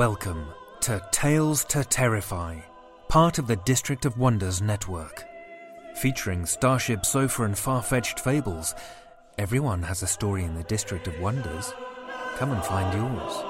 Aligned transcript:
Welcome 0.00 0.46
to 0.80 1.06
Tales 1.10 1.62
to 1.64 1.84
Terrify, 1.84 2.60
part 3.08 3.38
of 3.38 3.46
the 3.46 3.56
District 3.56 4.06
of 4.06 4.16
Wonders 4.16 4.62
network. 4.62 5.24
Featuring 5.94 6.46
Starship 6.46 7.04
Sofa 7.04 7.42
and 7.42 7.58
far 7.58 7.82
fetched 7.82 8.18
fables, 8.18 8.74
everyone 9.36 9.82
has 9.82 10.02
a 10.02 10.06
story 10.06 10.44
in 10.44 10.54
the 10.54 10.62
District 10.62 11.06
of 11.06 11.20
Wonders. 11.20 11.74
Come 12.38 12.52
and 12.52 12.64
find 12.64 12.98
yours. 12.98 13.49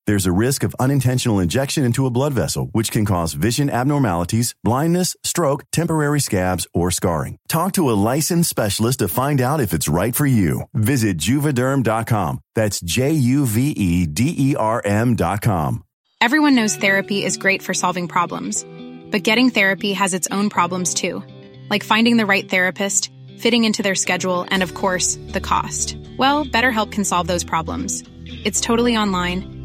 There's 0.07 0.25
a 0.25 0.31
risk 0.31 0.63
of 0.63 0.75
unintentional 0.79 1.39
injection 1.39 1.83
into 1.83 2.07
a 2.07 2.09
blood 2.09 2.33
vessel, 2.33 2.69
which 2.71 2.91
can 2.91 3.05
cause 3.05 3.33
vision 3.33 3.69
abnormalities, 3.69 4.55
blindness, 4.63 5.15
stroke, 5.23 5.63
temporary 5.71 6.19
scabs, 6.19 6.67
or 6.73 6.89
scarring. 6.89 7.37
Talk 7.47 7.73
to 7.73 7.89
a 7.89 7.99
licensed 8.09 8.49
specialist 8.49 8.99
to 8.99 9.07
find 9.07 9.39
out 9.39 9.61
if 9.61 9.73
it's 9.73 9.87
right 9.87 10.15
for 10.15 10.25
you. 10.25 10.63
Visit 10.73 11.19
juvederm.com. 11.19 12.39
That's 12.55 12.81
J 12.81 13.11
U 13.11 13.45
V 13.45 13.69
E 13.69 14.07
D 14.07 14.35
E 14.37 14.55
R 14.55 14.81
M.com. 14.83 15.83
Everyone 16.19 16.55
knows 16.55 16.75
therapy 16.75 17.23
is 17.23 17.37
great 17.37 17.61
for 17.61 17.73
solving 17.73 18.07
problems, 18.07 18.65
but 19.11 19.23
getting 19.23 19.51
therapy 19.51 19.93
has 19.93 20.15
its 20.15 20.27
own 20.31 20.49
problems 20.49 20.95
too, 20.95 21.23
like 21.69 21.83
finding 21.83 22.17
the 22.17 22.25
right 22.25 22.47
therapist, 22.49 23.11
fitting 23.37 23.65
into 23.65 23.83
their 23.83 23.95
schedule, 23.95 24.45
and 24.49 24.63
of 24.63 24.73
course, 24.73 25.19
the 25.29 25.41
cost. 25.41 25.95
Well, 26.17 26.45
BetterHelp 26.45 26.91
can 26.91 27.03
solve 27.03 27.27
those 27.27 27.43
problems. 27.43 28.03
It's 28.43 28.61
totally 28.61 28.97
online 28.97 29.60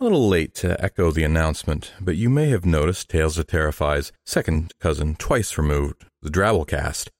A 0.00 0.04
little 0.04 0.30
late 0.30 0.54
to 0.54 0.82
echo 0.82 1.10
the 1.10 1.24
announcement, 1.24 1.92
but 2.00 2.16
you 2.16 2.30
may 2.30 2.48
have 2.48 2.64
noticed 2.64 3.10
Tales 3.10 3.36
of 3.36 3.48
Terrify's 3.48 4.12
second 4.24 4.72
cousin 4.80 5.14
twice 5.14 5.58
removed, 5.58 6.06
the 6.22 6.30
Drabblecast, 6.30 7.10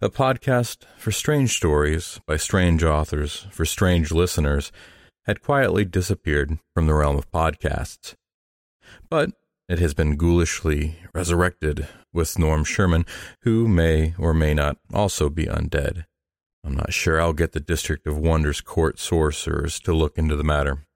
a 0.00 0.08
podcast 0.08 0.84
for 0.96 1.12
strange 1.12 1.54
stories 1.54 2.18
by 2.26 2.38
strange 2.38 2.82
authors 2.82 3.46
for 3.50 3.66
strange 3.66 4.10
listeners, 4.10 4.72
had 5.26 5.42
quietly 5.42 5.84
disappeared 5.84 6.58
from 6.74 6.86
the 6.86 6.94
realm 6.94 7.18
of 7.18 7.30
podcasts. 7.30 8.14
But 9.10 9.32
It 9.68 9.78
has 9.78 9.92
been 9.92 10.16
ghoulishly 10.16 10.96
resurrected 11.12 11.88
with 12.10 12.38
Norm 12.38 12.64
Sherman, 12.64 13.04
who 13.42 13.68
may 13.68 14.14
or 14.18 14.32
may 14.32 14.54
not 14.54 14.78
also 14.94 15.28
be 15.28 15.44
undead. 15.44 16.06
I'm 16.64 16.74
not 16.74 16.94
sure 16.94 17.20
I'll 17.20 17.34
get 17.34 17.52
the 17.52 17.60
District 17.60 18.06
of 18.06 18.16
Wonders 18.16 18.62
court 18.62 18.98
sorcerers 18.98 19.78
to 19.80 19.92
look 19.92 20.16
into 20.16 20.36
the 20.36 20.42
matter. 20.42 20.86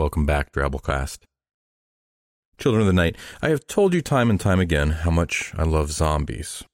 Welcome 0.00 0.24
back, 0.24 0.50
Drabblecast. 0.52 1.18
Children 2.56 2.80
of 2.80 2.86
the 2.86 2.94
Night, 2.94 3.16
I 3.42 3.50
have 3.50 3.66
told 3.66 3.92
you 3.92 4.00
time 4.00 4.30
and 4.30 4.40
time 4.40 4.58
again 4.58 4.92
how 4.92 5.10
much 5.10 5.52
I 5.58 5.64
love 5.64 5.92
zombies. 5.92 6.64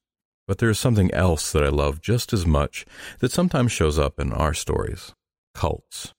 But 0.47 0.59
there 0.59 0.69
is 0.69 0.79
something 0.79 1.13
else 1.13 1.51
that 1.51 1.61
I 1.61 1.67
love 1.67 2.01
just 2.01 2.31
as 2.31 2.45
much 2.45 2.85
that 3.19 3.33
sometimes 3.33 3.73
shows 3.73 3.99
up 3.99 4.17
in 4.17 4.31
our 4.31 4.53
stories 4.53 5.11
cults. 5.53 6.13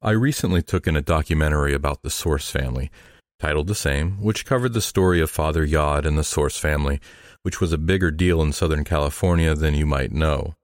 I 0.00 0.12
recently 0.12 0.62
took 0.62 0.86
in 0.86 0.94
a 0.94 1.02
documentary 1.02 1.74
about 1.74 2.02
the 2.02 2.10
Source 2.10 2.48
family, 2.48 2.92
titled 3.40 3.66
the 3.66 3.74
same, 3.74 4.22
which 4.22 4.46
covered 4.46 4.74
the 4.74 4.80
story 4.80 5.20
of 5.20 5.32
Father 5.32 5.64
Yod 5.64 6.06
and 6.06 6.16
the 6.16 6.22
Source 6.22 6.58
family, 6.58 7.00
which 7.42 7.60
was 7.60 7.72
a 7.72 7.76
bigger 7.76 8.12
deal 8.12 8.40
in 8.40 8.52
Southern 8.52 8.84
California 8.84 9.52
than 9.56 9.74
you 9.74 9.84
might 9.84 10.12
know. 10.12 10.54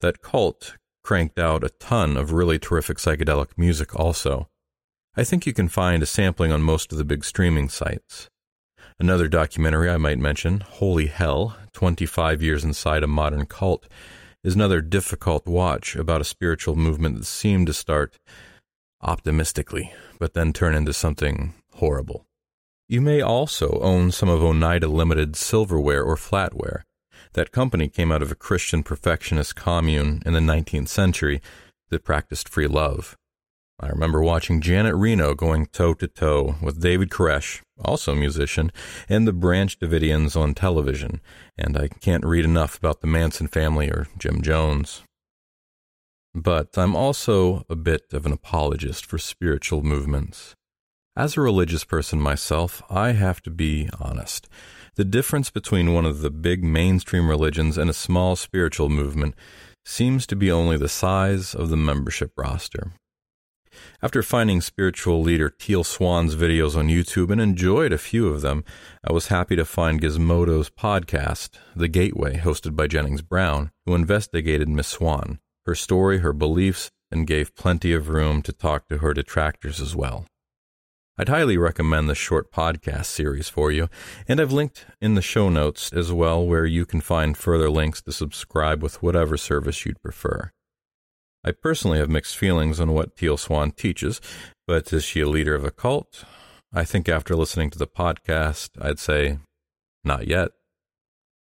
That 0.00 0.22
cult 0.22 0.76
cranked 1.02 1.40
out 1.40 1.64
a 1.64 1.70
ton 1.70 2.16
of 2.16 2.30
really 2.30 2.60
terrific 2.60 2.98
psychedelic 2.98 3.48
music 3.56 3.98
also. 3.98 4.46
I 5.18 5.24
think 5.24 5.46
you 5.46 5.54
can 5.54 5.68
find 5.68 6.02
a 6.02 6.06
sampling 6.06 6.52
on 6.52 6.60
most 6.60 6.92
of 6.92 6.98
the 6.98 7.04
big 7.04 7.24
streaming 7.24 7.70
sites. 7.70 8.28
Another 8.98 9.28
documentary 9.28 9.88
I 9.88 9.96
might 9.96 10.18
mention, 10.18 10.60
Holy 10.60 11.06
Hell 11.06 11.56
25 11.72 12.42
Years 12.42 12.64
Inside 12.64 13.02
a 13.02 13.06
Modern 13.06 13.46
Cult, 13.46 13.86
is 14.44 14.54
another 14.54 14.82
difficult 14.82 15.46
watch 15.46 15.96
about 15.96 16.20
a 16.20 16.24
spiritual 16.24 16.76
movement 16.76 17.16
that 17.16 17.24
seemed 17.24 17.66
to 17.66 17.72
start 17.72 18.18
optimistically, 19.00 19.90
but 20.18 20.34
then 20.34 20.52
turn 20.52 20.74
into 20.74 20.92
something 20.92 21.54
horrible. 21.76 22.26
You 22.86 23.00
may 23.00 23.22
also 23.22 23.78
own 23.80 24.12
some 24.12 24.28
of 24.28 24.42
Oneida 24.42 24.86
Limited 24.86 25.34
silverware 25.34 26.04
or 26.04 26.16
flatware. 26.16 26.82
That 27.32 27.52
company 27.52 27.88
came 27.88 28.12
out 28.12 28.22
of 28.22 28.30
a 28.30 28.36
Christian 28.36 28.82
perfectionist 28.82 29.56
commune 29.56 30.22
in 30.26 30.34
the 30.34 30.40
19th 30.40 30.88
century 30.88 31.40
that 31.88 32.04
practiced 32.04 32.50
free 32.50 32.66
love. 32.66 33.16
I 33.78 33.88
remember 33.88 34.22
watching 34.22 34.62
Janet 34.62 34.94
Reno 34.94 35.34
going 35.34 35.66
toe 35.66 35.92
to 35.94 36.08
toe 36.08 36.56
with 36.62 36.80
David 36.80 37.10
Koresh, 37.10 37.60
also 37.84 38.12
a 38.12 38.16
musician, 38.16 38.72
and 39.06 39.26
the 39.26 39.34
Branch 39.34 39.78
Davidians 39.78 40.34
on 40.34 40.54
television, 40.54 41.20
and 41.58 41.76
I 41.76 41.88
can't 41.88 42.24
read 42.24 42.46
enough 42.46 42.78
about 42.78 43.02
the 43.02 43.06
Manson 43.06 43.48
family 43.48 43.90
or 43.90 44.06
Jim 44.16 44.40
Jones. 44.40 45.02
But 46.34 46.78
I'm 46.78 46.96
also 46.96 47.66
a 47.68 47.76
bit 47.76 48.12
of 48.14 48.24
an 48.24 48.32
apologist 48.32 49.04
for 49.04 49.18
spiritual 49.18 49.82
movements. 49.82 50.54
As 51.14 51.36
a 51.36 51.42
religious 51.42 51.84
person 51.84 52.18
myself, 52.18 52.82
I 52.88 53.12
have 53.12 53.42
to 53.42 53.50
be 53.50 53.90
honest. 54.00 54.48
The 54.94 55.04
difference 55.04 55.50
between 55.50 55.92
one 55.92 56.06
of 56.06 56.20
the 56.20 56.30
big 56.30 56.64
mainstream 56.64 57.28
religions 57.28 57.76
and 57.76 57.90
a 57.90 57.94
small 57.94 58.36
spiritual 58.36 58.88
movement 58.88 59.34
seems 59.84 60.26
to 60.28 60.36
be 60.36 60.50
only 60.50 60.78
the 60.78 60.88
size 60.88 61.54
of 61.54 61.68
the 61.68 61.76
membership 61.76 62.32
roster. 62.38 62.92
After 64.02 64.22
finding 64.22 64.60
spiritual 64.60 65.22
leader 65.22 65.48
Teal 65.50 65.84
Swan's 65.84 66.36
videos 66.36 66.76
on 66.76 66.88
YouTube 66.88 67.30
and 67.30 67.40
enjoyed 67.40 67.92
a 67.92 67.98
few 67.98 68.28
of 68.28 68.40
them, 68.40 68.64
I 69.08 69.12
was 69.12 69.28
happy 69.28 69.56
to 69.56 69.64
find 69.64 70.00
Gizmodo's 70.00 70.70
podcast, 70.70 71.58
The 71.74 71.88
Gateway, 71.88 72.38
hosted 72.38 72.76
by 72.76 72.86
Jennings 72.86 73.22
Brown, 73.22 73.70
who 73.84 73.94
investigated 73.94 74.68
Miss 74.68 74.88
Swan, 74.88 75.40
her 75.64 75.74
story, 75.74 76.18
her 76.18 76.32
beliefs, 76.32 76.90
and 77.10 77.26
gave 77.26 77.54
plenty 77.54 77.92
of 77.92 78.08
room 78.08 78.42
to 78.42 78.52
talk 78.52 78.88
to 78.88 78.98
her 78.98 79.14
detractors 79.14 79.80
as 79.80 79.94
well. 79.94 80.26
I'd 81.18 81.30
highly 81.30 81.56
recommend 81.56 82.10
the 82.10 82.14
short 82.14 82.52
podcast 82.52 83.06
series 83.06 83.48
for 83.48 83.72
you, 83.72 83.88
and 84.28 84.38
I've 84.38 84.52
linked 84.52 84.84
in 85.00 85.14
the 85.14 85.22
show 85.22 85.48
notes 85.48 85.90
as 85.90 86.12
well 86.12 86.46
where 86.46 86.66
you 86.66 86.84
can 86.84 87.00
find 87.00 87.38
further 87.38 87.70
links 87.70 88.02
to 88.02 88.12
subscribe 88.12 88.82
with 88.82 89.02
whatever 89.02 89.38
service 89.38 89.86
you'd 89.86 90.02
prefer. 90.02 90.52
I 91.46 91.52
personally 91.52 91.98
have 91.98 92.10
mixed 92.10 92.36
feelings 92.36 92.80
on 92.80 92.92
what 92.92 93.16
Teal 93.16 93.36
Swan 93.36 93.70
teaches, 93.70 94.20
but 94.66 94.92
is 94.92 95.04
she 95.04 95.20
a 95.20 95.28
leader 95.28 95.54
of 95.54 95.64
a 95.64 95.70
cult? 95.70 96.24
I 96.74 96.82
think 96.82 97.08
after 97.08 97.36
listening 97.36 97.70
to 97.70 97.78
the 97.78 97.86
podcast, 97.86 98.70
I'd 98.80 98.98
say 98.98 99.38
not 100.02 100.26
yet. 100.26 100.50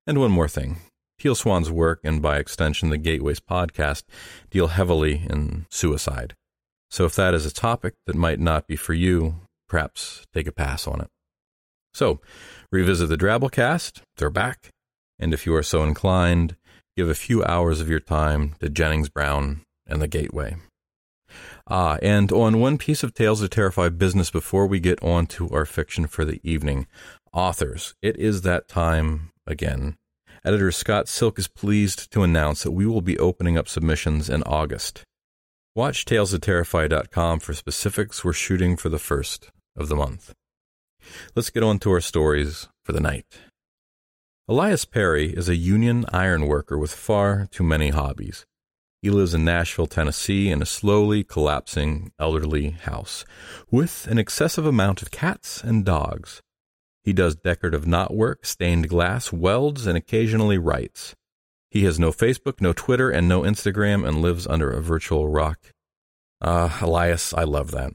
And 0.05 0.19
one 0.19 0.33
more 0.33 0.49
thing. 0.49 0.79
Teal 1.21 1.37
Swan's 1.37 1.71
work, 1.71 2.01
and 2.03 2.21
by 2.21 2.39
extension 2.39 2.91
the 2.91 2.99
Gateways 2.99 3.39
podcast, 3.39 4.03
deal 4.51 4.67
heavily 4.67 5.25
in 5.31 5.67
suicide. 5.71 6.35
So 6.91 7.05
if 7.05 7.15
that 7.15 7.33
is 7.33 7.47
a 7.47 7.53
topic 7.53 7.95
that 8.07 8.17
might 8.17 8.41
not 8.41 8.67
be 8.67 8.75
for 8.75 8.93
you, 8.93 9.37
perhaps 9.69 10.27
take 10.35 10.49
a 10.49 10.53
pass 10.53 10.89
on 10.89 11.01
it. 11.01 11.09
So, 11.95 12.21
revisit 12.73 13.09
the 13.09 13.17
Drabblecast, 13.17 14.03
they're 14.17 14.31
back, 14.31 14.71
and 15.21 15.33
if 15.33 15.47
you 15.47 15.55
are 15.55 15.63
so 15.63 15.85
inclined, 15.85 16.57
give 16.97 17.09
a 17.09 17.15
few 17.15 17.45
hours 17.45 17.81
of 17.81 17.89
your 17.89 18.01
time 18.01 18.57
to 18.59 18.69
Jennings 18.69 19.09
Brown 19.09 19.63
and 19.87 20.01
the 20.01 20.09
Gateway. 20.09 20.57
Ah, 21.69 21.99
and 22.03 22.31
on 22.33 22.61
one 22.61 22.79
piece 22.79 23.03
of 23.03 23.15
Tales 23.15 23.41
to 23.41 23.49
Terrify 23.49 23.89
business 23.89 24.31
before 24.31 24.67
we 24.67 24.79
get 24.79 25.03
on 25.03 25.27
to 25.27 25.49
our 25.51 25.65
fiction 25.65 26.07
for 26.07 26.25
the 26.25 26.41
evening. 26.43 26.87
Authors, 27.33 27.95
it 28.01 28.17
is 28.17 28.43
that 28.43 28.69
time 28.69 29.31
again. 29.47 29.97
Editor 30.45 30.71
Scott 30.71 31.09
Silk 31.09 31.39
is 31.39 31.49
pleased 31.49 32.13
to 32.13 32.23
announce 32.23 32.63
that 32.63 32.71
we 32.71 32.87
will 32.87 33.01
be 33.01 33.19
opening 33.19 33.59
up 33.59 33.69
submissions 33.69 34.31
in 34.31 34.43
August. 34.45 35.03
Watch 35.75 36.05
TalesToTerrify.com 36.05 37.41
for 37.41 37.53
specifics. 37.53 38.25
We're 38.25 38.33
shooting 38.33 38.77
for 38.77 38.89
the 38.89 38.99
first 38.99 39.51
of 39.77 39.89
the 39.89 39.97
month. 39.97 40.33
Let's 41.35 41.51
get 41.51 41.63
on 41.63 41.79
to 41.81 41.91
our 41.91 42.01
stories 42.01 42.69
for 42.85 42.93
the 42.93 43.01
night. 43.01 43.27
Elias 44.49 44.85
Perry 44.85 45.33
is 45.33 45.49
a 45.49 45.57
union 45.57 46.05
iron 46.13 46.47
worker 46.47 46.79
with 46.79 46.93
far 46.93 47.49
too 47.51 47.65
many 47.65 47.91
hobbies. 47.91 48.47
He 49.03 49.11
lives 49.11 49.35
in 49.35 49.45
Nashville, 49.45 49.87
Tennessee, 49.87 50.51
in 50.51 50.63
a 50.63 50.67
slowly 50.67 51.23
collapsing 51.23 52.13
elderly 52.19 52.71
house 52.71 53.25
with 53.71 54.07
an 54.11 54.19
excessive 54.19 54.67
amount 54.67 55.03
of 55.03 55.11
cats 55.11 55.63
and 55.63 55.85
dogs. 55.85 56.41
He 57.05 57.13
does 57.13 57.37
decorative 57.37 57.85
knotwork, 57.85 58.45
stained 58.45 58.89
glass, 58.89 59.33
welds, 59.33 59.87
and 59.87 59.97
occasionally 59.97 60.59
writes. 60.59 61.15
He 61.71 61.85
has 61.85 62.01
no 62.01 62.11
Facebook, 62.11 62.61
no 62.61 62.73
Twitter, 62.73 63.11
and 63.11 63.29
no 63.29 63.43
Instagram, 63.43 64.07
and 64.07 64.23
lives 64.23 64.47
under 64.47 64.71
a 64.71 64.81
virtual 64.81 65.29
rock. 65.29 65.73
Ah, 66.43 66.83
uh, 66.83 66.87
Elias, 66.87 67.33
I 67.33 67.45
love 67.45 67.71
that. 67.71 67.93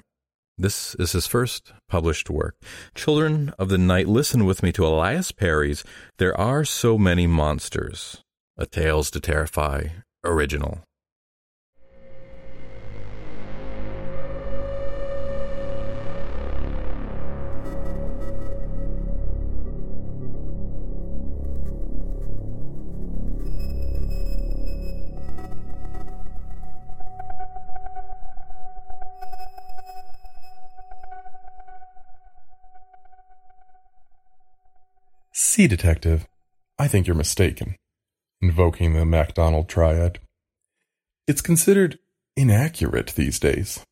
This 0.58 0.96
is 0.96 1.14
his 1.14 1.28
first 1.28 1.74
published 1.90 2.30
work. 2.30 2.56
Children 2.94 3.54
of 3.58 3.70
the 3.70 3.78
Night, 3.78 4.08
listen 4.08 4.46
with 4.46 4.62
me 4.62 4.72
to 4.74 4.86
Elias 4.86 5.32
Perry's 5.32 5.84
There 6.18 6.40
Are 6.40 6.64
So 6.64 6.98
Many 6.98 7.26
Monsters, 7.28 8.22
a 8.58 8.66
Tales 8.66 9.10
to 9.12 9.20
Terrify 9.20 9.88
original. 10.24 10.84
See, 35.54 35.68
detective, 35.68 36.30
I 36.80 36.88
think 36.88 37.08
you're 37.08 37.14
mistaken, 37.14 37.76
invoking 38.42 38.94
the 38.94 39.04
MacDonald 39.04 39.68
triad. 39.68 40.20
It's 41.28 41.42
considered 41.42 42.00
inaccurate 42.38 43.08
these 43.08 43.38
days. 43.38 43.86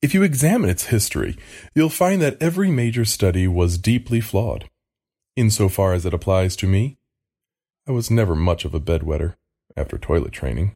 If 0.00 0.14
you 0.14 0.22
examine 0.22 0.70
its 0.70 0.86
history, 0.86 1.36
you'll 1.74 1.90
find 1.90 2.22
that 2.22 2.40
every 2.40 2.70
major 2.70 3.04
study 3.04 3.46
was 3.46 3.76
deeply 3.76 4.22
flawed. 4.22 4.70
Insofar 5.36 5.92
as 5.92 6.06
it 6.06 6.14
applies 6.14 6.56
to 6.56 6.66
me, 6.66 6.96
I 7.86 7.92
was 7.92 8.10
never 8.10 8.34
much 8.34 8.64
of 8.64 8.72
a 8.72 8.80
bedwetter 8.80 9.34
after 9.76 9.98
toilet 9.98 10.32
training. 10.32 10.72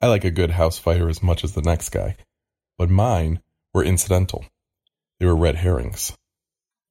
I 0.00 0.06
like 0.06 0.22
a 0.22 0.30
good 0.30 0.52
house 0.52 0.78
fire 0.78 1.08
as 1.08 1.24
much 1.24 1.42
as 1.42 1.54
the 1.54 1.62
next 1.62 1.88
guy, 1.88 2.14
but 2.78 2.88
mine 2.88 3.40
were 3.74 3.82
incidental. 3.82 4.44
They 5.18 5.26
were 5.26 5.34
red 5.34 5.56
herrings. 5.56 6.16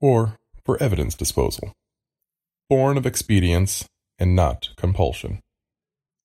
Or 0.01 0.37
for 0.67 0.83
evidence 0.83 1.15
disposal, 1.15 1.71
born 2.69 2.97
of 2.97 3.05
expedience 3.05 3.87
and 4.19 4.35
not 4.35 4.67
compulsion. 4.75 5.39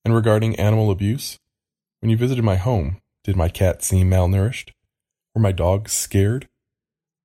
And 0.04 0.16
regarding 0.16 0.56
animal 0.56 0.90
abuse, 0.90 1.38
when 2.00 2.10
you 2.10 2.16
visited 2.16 2.42
my 2.42 2.56
home, 2.56 2.96
did 3.22 3.36
my 3.36 3.48
cat 3.48 3.84
seem 3.84 4.10
malnourished? 4.10 4.70
Were 5.32 5.40
my 5.40 5.52
dogs 5.52 5.92
scared? 5.92 6.48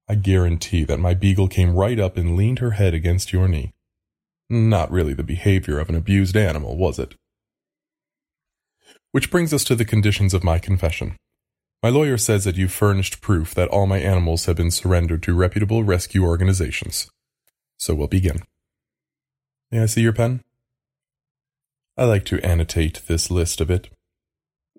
I 0.07 0.13
guarantee 0.13 0.83
that 0.83 0.99
my 0.99 1.15
beagle 1.15 1.47
came 1.47 1.75
right 1.75 1.99
up 1.99 2.17
and 2.17 2.37
leaned 2.37 2.59
her 2.59 2.71
head 2.71 2.93
against 2.93 3.33
your 3.33 3.47
knee. 3.47 3.73
Not 4.47 4.91
really 4.91 5.15
the 5.15 5.23
behavior 5.23 5.79
of 5.79 5.89
an 5.89 5.95
abused 5.95 6.37
animal, 6.37 6.77
was 6.77 6.99
it? 6.99 7.15
Which 9.11 9.31
brings 9.31 9.55
us 9.55 9.63
to 9.63 9.75
the 9.75 9.85
conditions 9.85 10.35
of 10.35 10.43
my 10.43 10.59
confession. 10.59 11.17
My 11.83 11.89
lawyer 11.89 12.17
says 12.17 12.43
that 12.43 12.57
you've 12.57 12.71
furnished 12.71 13.21
proof 13.21 13.53
that 13.53 13.67
all 13.67 13.85
my 13.85 13.99
animals 13.99 14.45
have 14.45 14.57
been 14.57 14.71
surrendered 14.71 15.21
to 15.23 15.35
reputable 15.35 15.83
rescue 15.83 16.23
organizations. 16.23 17.09
So 17.77 17.93
we'll 17.93 18.07
begin. 18.07 18.41
May 19.71 19.81
I 19.81 19.85
see 19.85 20.01
your 20.01 20.13
pen? 20.13 20.43
I 21.95 22.05
like 22.05 22.25
to 22.25 22.43
annotate 22.43 23.01
this 23.07 23.29
list 23.29 23.61
a 23.61 23.65
bit. 23.65 23.89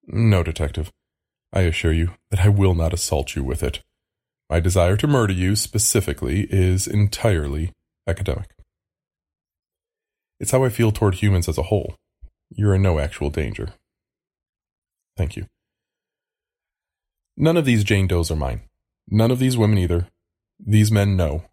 No, 0.06 0.42
detective. 0.42 0.90
I 1.52 1.62
assure 1.62 1.92
you 1.92 2.14
that 2.30 2.40
I 2.40 2.48
will 2.48 2.74
not 2.74 2.92
assault 2.92 3.36
you 3.36 3.44
with 3.44 3.62
it. 3.62 3.82
My 4.50 4.60
desire 4.60 4.96
to 4.96 5.06
murder 5.06 5.32
you 5.32 5.56
specifically 5.56 6.46
is 6.50 6.86
entirely 6.86 7.72
academic. 8.06 8.50
It's 10.40 10.52
how 10.52 10.64
I 10.64 10.68
feel 10.68 10.90
toward 10.90 11.16
humans 11.16 11.48
as 11.48 11.58
a 11.58 11.64
whole. 11.64 11.96
You're 12.50 12.74
in 12.74 12.82
no 12.82 12.98
actual 12.98 13.30
danger. 13.30 13.74
Thank 15.16 15.36
you. 15.36 15.46
None 17.40 17.56
of 17.56 17.64
these 17.64 17.84
Jane 17.84 18.08
Does 18.08 18.32
are 18.32 18.36
mine. 18.36 18.62
None 19.08 19.30
of 19.30 19.38
these 19.38 19.56
women 19.56 19.78
either. 19.78 20.08
These 20.58 20.90
men, 20.90 21.16
no. 21.16 21.44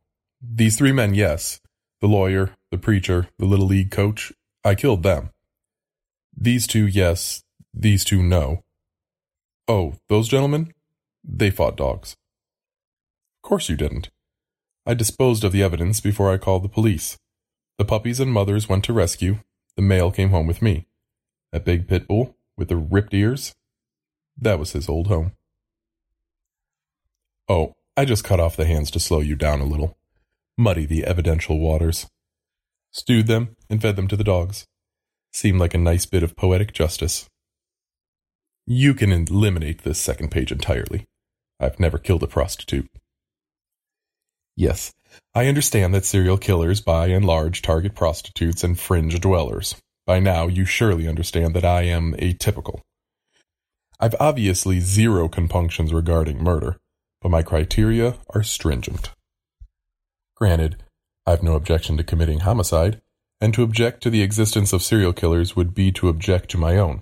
These 0.41 0.77
three 0.77 0.91
men, 0.91 1.13
yes. 1.13 1.61
The 2.01 2.07
lawyer, 2.07 2.55
the 2.71 2.79
preacher, 2.79 3.27
the 3.37 3.45
little 3.45 3.67
league 3.67 3.91
coach. 3.91 4.33
I 4.63 4.73
killed 4.73 5.03
them. 5.03 5.29
These 6.35 6.65
two, 6.65 6.87
yes. 6.87 7.43
These 7.71 8.03
two, 8.03 8.23
no. 8.23 8.63
Oh, 9.67 9.93
those 10.09 10.27
gentlemen? 10.27 10.73
They 11.23 11.51
fought 11.51 11.77
dogs. 11.77 12.15
Of 13.43 13.47
course 13.47 13.69
you 13.69 13.75
didn't. 13.75 14.09
I 14.87 14.95
disposed 14.95 15.43
of 15.43 15.51
the 15.51 15.61
evidence 15.61 16.01
before 16.01 16.33
I 16.33 16.37
called 16.37 16.63
the 16.63 16.69
police. 16.69 17.19
The 17.77 17.85
puppies 17.85 18.19
and 18.19 18.33
mothers 18.33 18.67
went 18.67 18.85
to 18.85 18.93
rescue. 18.93 19.37
The 19.75 19.83
male 19.83 20.09
came 20.09 20.31
home 20.31 20.47
with 20.47 20.63
me. 20.63 20.87
That 21.51 21.63
big 21.63 21.87
pit 21.87 22.07
bull 22.07 22.35
with 22.57 22.69
the 22.69 22.75
ripped 22.75 23.13
ears? 23.13 23.53
That 24.35 24.57
was 24.57 24.71
his 24.71 24.89
old 24.89 25.05
home. 25.07 25.33
Oh, 27.47 27.73
I 27.95 28.05
just 28.05 28.23
cut 28.23 28.39
off 28.39 28.57
the 28.57 28.65
hands 28.65 28.89
to 28.91 28.99
slow 28.99 29.19
you 29.19 29.35
down 29.35 29.61
a 29.61 29.65
little. 29.65 29.97
Muddy 30.57 30.85
the 30.85 31.05
evidential 31.05 31.59
waters. 31.59 32.07
Stewed 32.91 33.27
them 33.27 33.55
and 33.69 33.81
fed 33.81 33.95
them 33.95 34.07
to 34.07 34.15
the 34.15 34.23
dogs. 34.23 34.65
Seemed 35.31 35.59
like 35.59 35.73
a 35.73 35.77
nice 35.77 36.05
bit 36.05 36.23
of 36.23 36.35
poetic 36.35 36.73
justice. 36.73 37.27
You 38.65 38.93
can 38.95 39.11
eliminate 39.11 39.83
this 39.83 39.99
second 39.99 40.31
page 40.31 40.51
entirely. 40.51 41.05
I've 41.59 41.79
never 41.79 41.97
killed 41.97 42.23
a 42.23 42.27
prostitute. 42.27 42.89
Yes, 44.55 44.93
I 45.33 45.47
understand 45.47 45.93
that 45.93 46.05
serial 46.05 46.37
killers 46.37 46.81
by 46.81 47.07
and 47.07 47.25
large 47.25 47.61
target 47.61 47.93
prostitutes 47.93 48.63
and 48.63 48.79
fringe 48.79 49.19
dwellers. 49.19 49.75
By 50.07 50.19
now, 50.19 50.47
you 50.47 50.65
surely 50.65 51.07
understand 51.07 51.53
that 51.55 51.65
I 51.65 51.83
am 51.83 52.13
atypical. 52.13 52.79
I've 53.99 54.15
obviously 54.19 54.79
zero 54.79 55.27
compunctions 55.27 55.93
regarding 55.93 56.43
murder, 56.43 56.77
but 57.25 57.31
my 57.31 57.41
criteria 57.41 58.13
are 58.35 58.43
stringent. 58.43 59.09
Granted, 60.35 60.83
I've 61.25 61.41
no 61.41 61.55
objection 61.55 61.97
to 61.97 62.03
committing 62.03 62.41
homicide, 62.41 63.01
and 63.41 63.51
to 63.55 63.63
object 63.63 64.03
to 64.03 64.11
the 64.11 64.21
existence 64.21 64.71
of 64.71 64.83
serial 64.83 65.11
killers 65.11 65.55
would 65.55 65.73
be 65.73 65.91
to 65.93 66.07
object 66.07 66.51
to 66.51 66.59
my 66.59 66.77
own. 66.77 67.01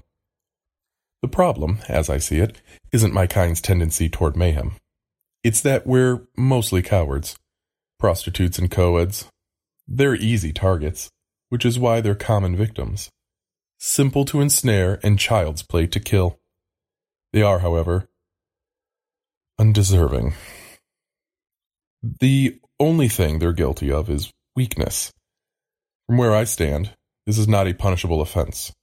The 1.22 1.27
problem, 1.27 1.80
as 1.89 2.10
I 2.10 2.20
see 2.20 2.38
it, 2.38 2.62
isn't 2.94 3.13
my 3.13 3.27
kind's 3.27 3.60
tendency 3.60 4.08
toward 4.08 4.38
mayhem. 4.38 4.77
It's 5.44 5.60
that 5.60 5.86
we're 5.86 6.25
mostly 6.38 6.82
cowards. 6.82 7.36
Prostitutes 8.00 8.58
and 8.58 8.72
coeds. 8.72 9.27
They're 9.89 10.15
easy 10.15 10.53
targets, 10.53 11.10
which 11.50 11.65
is 11.65 11.77
why 11.77 12.00
they're 12.00 12.15
common 12.15 12.56
victims. 12.56 13.10
Simple 13.77 14.24
to 14.24 14.39
ensnare 14.39 15.01
and 15.03 15.20
child's 15.20 15.63
play 15.63 15.86
to 15.88 16.00
kill. 16.00 16.39
They 17.34 17.42
are, 17.42 17.60
however, 17.60 18.08
undeserving. 19.60 20.33
The 22.01 22.60
only 22.79 23.07
thing 23.07 23.39
they're 23.39 23.53
guilty 23.53 23.91
of 23.91 24.10
is 24.10 24.31
weakness. 24.55 25.12
From 26.07 26.17
where 26.17 26.36
I 26.36 26.43
stand, 26.43 26.93
this 27.25 27.38
is 27.38 27.48
not 27.48 27.67
a 27.67 27.74
punishable 27.74 28.22
offense. 28.22 28.74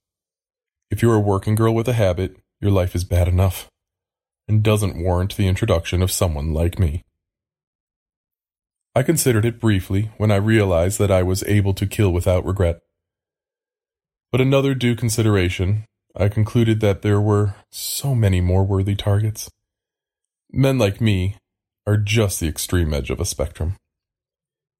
If 0.91 1.03
you're 1.03 1.15
a 1.15 1.21
working 1.21 1.55
girl 1.55 1.75
with 1.75 1.89
a 1.89 1.93
habit, 1.93 2.37
your 2.61 2.71
life 2.71 2.95
is 2.95 3.05
bad 3.05 3.29
enough 3.29 3.69
and 4.49 4.63
doesn't 4.63 5.03
warrant 5.03 5.37
the 5.37 5.47
introduction 5.47 6.03
of 6.03 6.11
someone 6.11 6.53
like 6.53 6.79
me. 6.79 7.03
I 8.95 9.03
considered 9.03 9.45
it 9.45 9.61
briefly 9.61 10.11
when 10.17 10.33
I 10.33 10.37
realized 10.37 10.99
that 10.99 11.11
I 11.11 11.23
was 11.23 11.45
able 11.45 11.75
to 11.75 11.87
kill 11.87 12.13
without 12.13 12.45
regret. 12.45 12.81
But 14.33 14.41
another 14.41 14.75
due 14.75 14.97
consideration, 14.97 15.85
I 16.17 16.29
concluded 16.29 16.81
that 16.81 17.03
there 17.03 17.21
were 17.21 17.55
so 17.71 18.15
many 18.15 18.41
more 18.41 18.65
worthy 18.65 18.97
targets. 18.97 19.49
Men 20.53 20.79
like 20.79 21.01
me 21.01 21.37
are 21.87 21.97
just 21.97 22.41
the 22.41 22.49
extreme 22.49 22.93
edge 22.93 23.11
of 23.11 23.21
a 23.21 23.25
spectrum. 23.25 23.77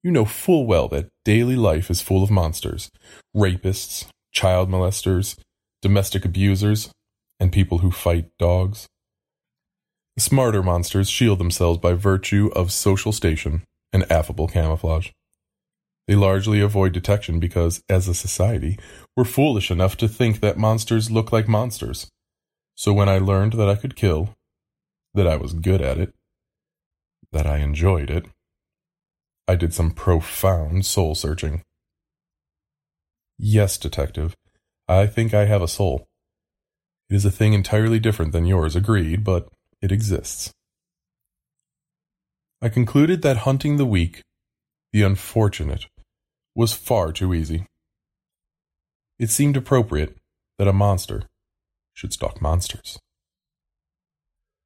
You 0.03 0.11
know 0.11 0.25
full 0.25 0.65
well 0.65 0.87
that 0.89 1.09
daily 1.23 1.55
life 1.55 1.89
is 1.89 2.01
full 2.01 2.23
of 2.23 2.31
monsters 2.31 2.89
rapists, 3.35 4.07
child 4.33 4.69
molesters, 4.69 5.37
domestic 5.81 6.25
abusers, 6.25 6.91
and 7.39 7.53
people 7.53 7.77
who 7.77 7.91
fight 7.91 8.25
dogs. 8.37 8.87
The 10.17 10.21
smarter 10.21 10.61
monsters 10.61 11.09
shield 11.09 11.39
themselves 11.39 11.79
by 11.79 11.93
virtue 11.93 12.51
of 12.53 12.73
social 12.73 13.13
station 13.13 13.63
and 13.93 14.11
affable 14.11 14.49
camouflage. 14.49 15.11
They 16.07 16.15
largely 16.15 16.59
avoid 16.59 16.91
detection 16.91 17.39
because, 17.39 17.81
as 17.87 18.09
a 18.09 18.13
society, 18.13 18.77
we're 19.15 19.23
foolish 19.23 19.71
enough 19.71 19.95
to 19.97 20.09
think 20.09 20.41
that 20.41 20.57
monsters 20.57 21.09
look 21.09 21.31
like 21.31 21.47
monsters. 21.47 22.09
So 22.75 22.91
when 22.91 23.07
I 23.07 23.19
learned 23.19 23.53
that 23.53 23.69
I 23.69 23.75
could 23.75 23.95
kill, 23.95 24.35
that 25.13 25.27
I 25.27 25.35
was 25.35 25.53
good 25.53 25.81
at 25.81 25.97
it, 25.97 26.13
that 27.31 27.45
I 27.45 27.57
enjoyed 27.57 28.09
it, 28.09 28.25
I 29.47 29.55
did 29.55 29.73
some 29.73 29.91
profound 29.91 30.85
soul 30.85 31.15
searching. 31.15 31.63
Yes, 33.37 33.77
detective, 33.77 34.35
I 34.87 35.07
think 35.07 35.33
I 35.33 35.45
have 35.45 35.61
a 35.61 35.67
soul. 35.67 36.05
It 37.09 37.15
is 37.15 37.25
a 37.25 37.31
thing 37.31 37.53
entirely 37.53 37.99
different 37.99 38.31
than 38.31 38.45
yours, 38.45 38.75
agreed, 38.75 39.23
but 39.23 39.49
it 39.81 39.91
exists. 39.91 40.51
I 42.61 42.69
concluded 42.69 43.21
that 43.23 43.37
hunting 43.37 43.77
the 43.77 43.85
weak, 43.85 44.21
the 44.93 45.01
unfortunate, 45.01 45.87
was 46.55 46.73
far 46.73 47.11
too 47.11 47.33
easy. 47.33 47.65
It 49.17 49.29
seemed 49.29 49.57
appropriate 49.57 50.17
that 50.57 50.67
a 50.67 50.73
monster 50.73 51.23
should 51.93 52.13
stalk 52.13 52.41
monsters. 52.41 52.99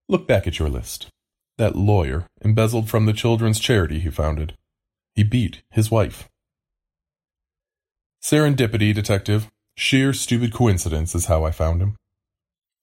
Look 0.08 0.28
back 0.28 0.46
at 0.46 0.60
your 0.60 0.70
list. 0.70 1.08
That 1.58 1.76
lawyer 1.76 2.28
embezzled 2.44 2.90
from 2.90 3.06
the 3.06 3.14
children's 3.14 3.60
charity 3.60 4.00
he 4.00 4.10
founded. 4.10 4.56
He 5.16 5.24
beat 5.24 5.64
his 5.72 5.90
wife. 5.90 6.30
Serendipity, 8.22 8.94
detective. 8.94 9.50
Sheer 9.76 10.14
stupid 10.14 10.54
coincidence 10.54 11.16
is 11.16 11.26
how 11.26 11.44
I 11.44 11.52
found 11.52 11.82
him. 11.82 11.96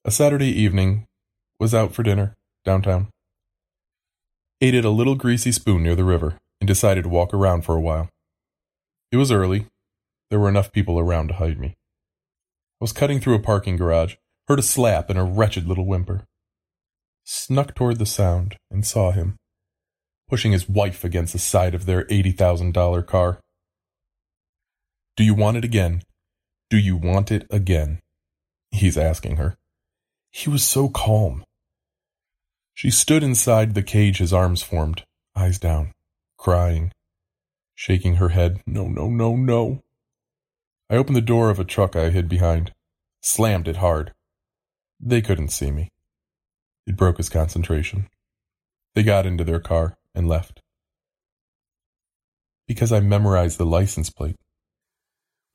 A 0.05 0.11
Saturday 0.11 0.49
evening, 0.49 1.07
was 1.59 1.73
out 1.73 1.93
for 1.93 2.03
dinner, 2.03 2.35
downtown. 2.65 3.07
Ate 4.59 4.75
at 4.75 4.85
a 4.85 4.89
little 4.89 5.15
greasy 5.15 5.51
spoon 5.51 5.83
near 5.83 5.95
the 5.95 6.03
river, 6.03 6.37
and 6.59 6.67
decided 6.67 7.03
to 7.03 7.09
walk 7.09 7.33
around 7.33 7.63
for 7.63 7.75
a 7.75 7.81
while. 7.81 8.09
It 9.11 9.17
was 9.17 9.31
early. 9.31 9.67
There 10.29 10.39
were 10.39 10.49
enough 10.49 10.71
people 10.71 10.99
around 10.99 11.29
to 11.29 11.35
hide 11.35 11.59
me. 11.59 11.69
I 11.69 12.81
was 12.81 12.91
cutting 12.91 13.19
through 13.19 13.35
a 13.35 13.39
parking 13.39 13.77
garage, 13.77 14.15
heard 14.47 14.59
a 14.59 14.63
slap 14.63 15.09
and 15.09 15.17
a 15.17 15.23
wretched 15.23 15.67
little 15.67 15.85
whimper. 15.85 16.25
Snuck 17.23 17.73
toward 17.73 17.99
the 17.99 18.05
sound 18.05 18.57
and 18.69 18.85
saw 18.85 19.11
him, 19.11 19.37
pushing 20.29 20.51
his 20.51 20.67
wife 20.67 21.03
against 21.03 21.33
the 21.33 21.39
side 21.39 21.73
of 21.73 21.85
their 21.85 22.05
$80,000 22.05 23.05
car. 23.07 23.39
Do 25.15 25.23
you 25.23 25.33
want 25.33 25.57
it 25.57 25.63
again? 25.63 26.01
Do 26.69 26.77
you 26.77 26.97
want 26.97 27.31
it 27.31 27.45
again? 27.49 27.99
He's 28.71 28.97
asking 28.97 29.37
her. 29.37 29.55
He 30.31 30.49
was 30.49 30.65
so 30.65 30.89
calm. 30.89 31.45
She 32.73 32.89
stood 32.89 33.23
inside 33.23 33.73
the 33.73 33.83
cage 33.83 34.17
his 34.17 34.33
arms 34.33 34.63
formed, 34.63 35.03
eyes 35.35 35.59
down, 35.59 35.93
crying, 36.37 36.91
shaking 37.75 38.15
her 38.15 38.29
head. 38.29 38.61
No, 38.65 38.87
no, 38.87 39.09
no, 39.09 39.35
no. 39.35 39.83
I 40.89 40.95
opened 40.95 41.15
the 41.15 41.21
door 41.21 41.49
of 41.49 41.59
a 41.59 41.63
truck 41.63 41.95
I 41.95 42.09
hid 42.09 42.27
behind, 42.27 42.73
slammed 43.21 43.67
it 43.67 43.77
hard. 43.77 44.13
They 44.99 45.21
couldn't 45.21 45.49
see 45.49 45.71
me. 45.71 45.92
It 46.85 46.97
broke 46.97 47.17
his 47.17 47.29
concentration. 47.29 48.07
They 48.95 49.03
got 49.03 49.25
into 49.25 49.43
their 49.43 49.59
car 49.59 49.97
and 50.13 50.27
left. 50.27 50.59
Because 52.67 52.91
I 52.91 52.99
memorized 52.99 53.57
the 53.57 53.65
license 53.65 54.09
plate. 54.09 54.35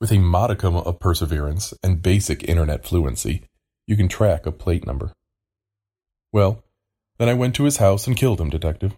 With 0.01 0.11
a 0.11 0.19
modicum 0.19 0.75
of 0.75 0.99
perseverance 0.99 1.73
and 1.83 2.01
basic 2.01 2.43
internet 2.43 2.85
fluency, 2.85 3.43
you 3.85 3.97
can 3.97 4.07
track 4.07 4.45
a 4.45 4.51
plate 4.51 4.85
number. 4.85 5.13
Well, 6.31 6.63
then 7.17 7.27
I 7.27 7.33
went 7.33 7.55
to 7.55 7.65
his 7.65 7.77
house 7.77 8.07
and 8.07 8.15
killed 8.15 8.39
him, 8.39 8.49
detective. 8.49 8.95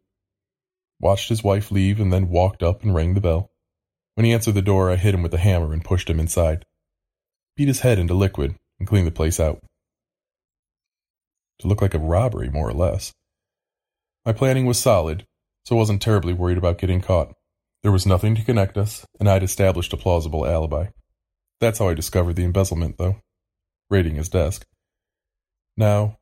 Watched 0.99 1.29
his 1.29 1.43
wife 1.43 1.71
leave 1.71 1.99
and 1.99 2.13
then 2.13 2.29
walked 2.29 2.61
up 2.61 2.83
and 2.83 2.93
rang 2.93 3.13
the 3.13 3.21
bell. 3.21 3.51
When 4.15 4.25
he 4.25 4.33
answered 4.33 4.53
the 4.53 4.61
door, 4.61 4.91
I 4.91 4.97
hit 4.97 5.15
him 5.15 5.23
with 5.23 5.33
a 5.33 5.39
hammer 5.39 5.73
and 5.73 5.83
pushed 5.83 6.09
him 6.09 6.19
inside. 6.19 6.65
Beat 7.55 7.67
his 7.67 7.79
head 7.79 7.97
into 7.97 8.13
liquid 8.13 8.55
and 8.77 8.87
cleaned 8.87 9.07
the 9.07 9.11
place 9.11 9.39
out. 9.39 9.63
To 11.61 11.67
look 11.67 11.81
like 11.81 11.93
a 11.93 11.99
robbery, 11.99 12.49
more 12.49 12.69
or 12.69 12.73
less. 12.73 13.11
My 14.25 14.33
planning 14.33 14.65
was 14.65 14.77
solid, 14.77 15.25
so 15.65 15.75
I 15.75 15.79
wasn't 15.79 16.01
terribly 16.01 16.33
worried 16.33 16.57
about 16.57 16.77
getting 16.77 17.01
caught. 17.01 17.33
There 17.83 17.91
was 17.91 18.05
nothing 18.05 18.35
to 18.35 18.43
connect 18.43 18.77
us, 18.77 19.05
and 19.19 19.27
I'd 19.27 19.43
established 19.43 19.93
a 19.93 19.97
plausible 19.97 20.45
alibi. 20.45 20.87
That's 21.59 21.79
how 21.79 21.89
I 21.89 21.93
discovered 21.93 22.35
the 22.35 22.43
embezzlement, 22.43 22.97
though. 22.97 23.17
Raiding 23.89 24.15
his 24.15 24.29
desk. 24.29 24.65
Now, 25.77 26.17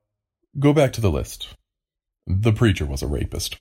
go 0.58 0.74
back 0.74 0.94
to 0.94 1.02
the 1.02 1.12
list. 1.12 1.50
The 2.28 2.54
preacher 2.54 2.86
was 2.86 3.02
a 3.02 3.08
rapist. 3.08 3.58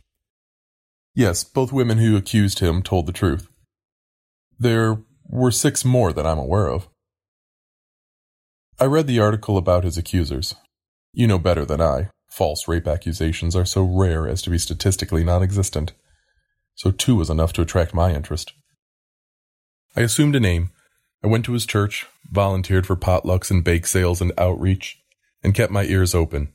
Yes, 1.14 1.42
both 1.42 1.72
women 1.72 1.98
who 1.98 2.16
accused 2.16 2.60
him 2.60 2.82
told 2.82 3.06
the 3.06 3.12
truth. 3.12 3.48
There 4.58 4.98
were 5.24 5.50
six 5.50 5.84
more 5.84 6.12
that 6.12 6.26
I'm 6.26 6.38
aware 6.38 6.68
of. 6.68 6.88
I 8.78 8.84
read 8.84 9.08
the 9.08 9.18
article 9.18 9.56
about 9.56 9.84
his 9.84 9.98
accusers. 9.98 10.54
You 11.18 11.26
know 11.26 11.40
better 11.40 11.64
than 11.64 11.80
I. 11.80 12.10
False 12.28 12.68
rape 12.68 12.86
accusations 12.86 13.56
are 13.56 13.64
so 13.64 13.82
rare 13.82 14.28
as 14.28 14.40
to 14.42 14.50
be 14.50 14.58
statistically 14.58 15.24
non 15.24 15.42
existent. 15.42 15.92
So 16.76 16.92
two 16.92 17.16
was 17.16 17.28
enough 17.28 17.52
to 17.54 17.62
attract 17.62 17.92
my 17.92 18.14
interest. 18.14 18.52
I 19.96 20.02
assumed 20.02 20.36
a 20.36 20.40
name. 20.40 20.70
I 21.24 21.26
went 21.26 21.44
to 21.46 21.54
his 21.54 21.66
church, 21.66 22.06
volunteered 22.30 22.86
for 22.86 22.94
potlucks 22.94 23.50
and 23.50 23.64
bake 23.64 23.88
sales 23.88 24.20
and 24.20 24.30
outreach, 24.38 25.02
and 25.42 25.56
kept 25.56 25.72
my 25.72 25.82
ears 25.86 26.14
open. 26.14 26.52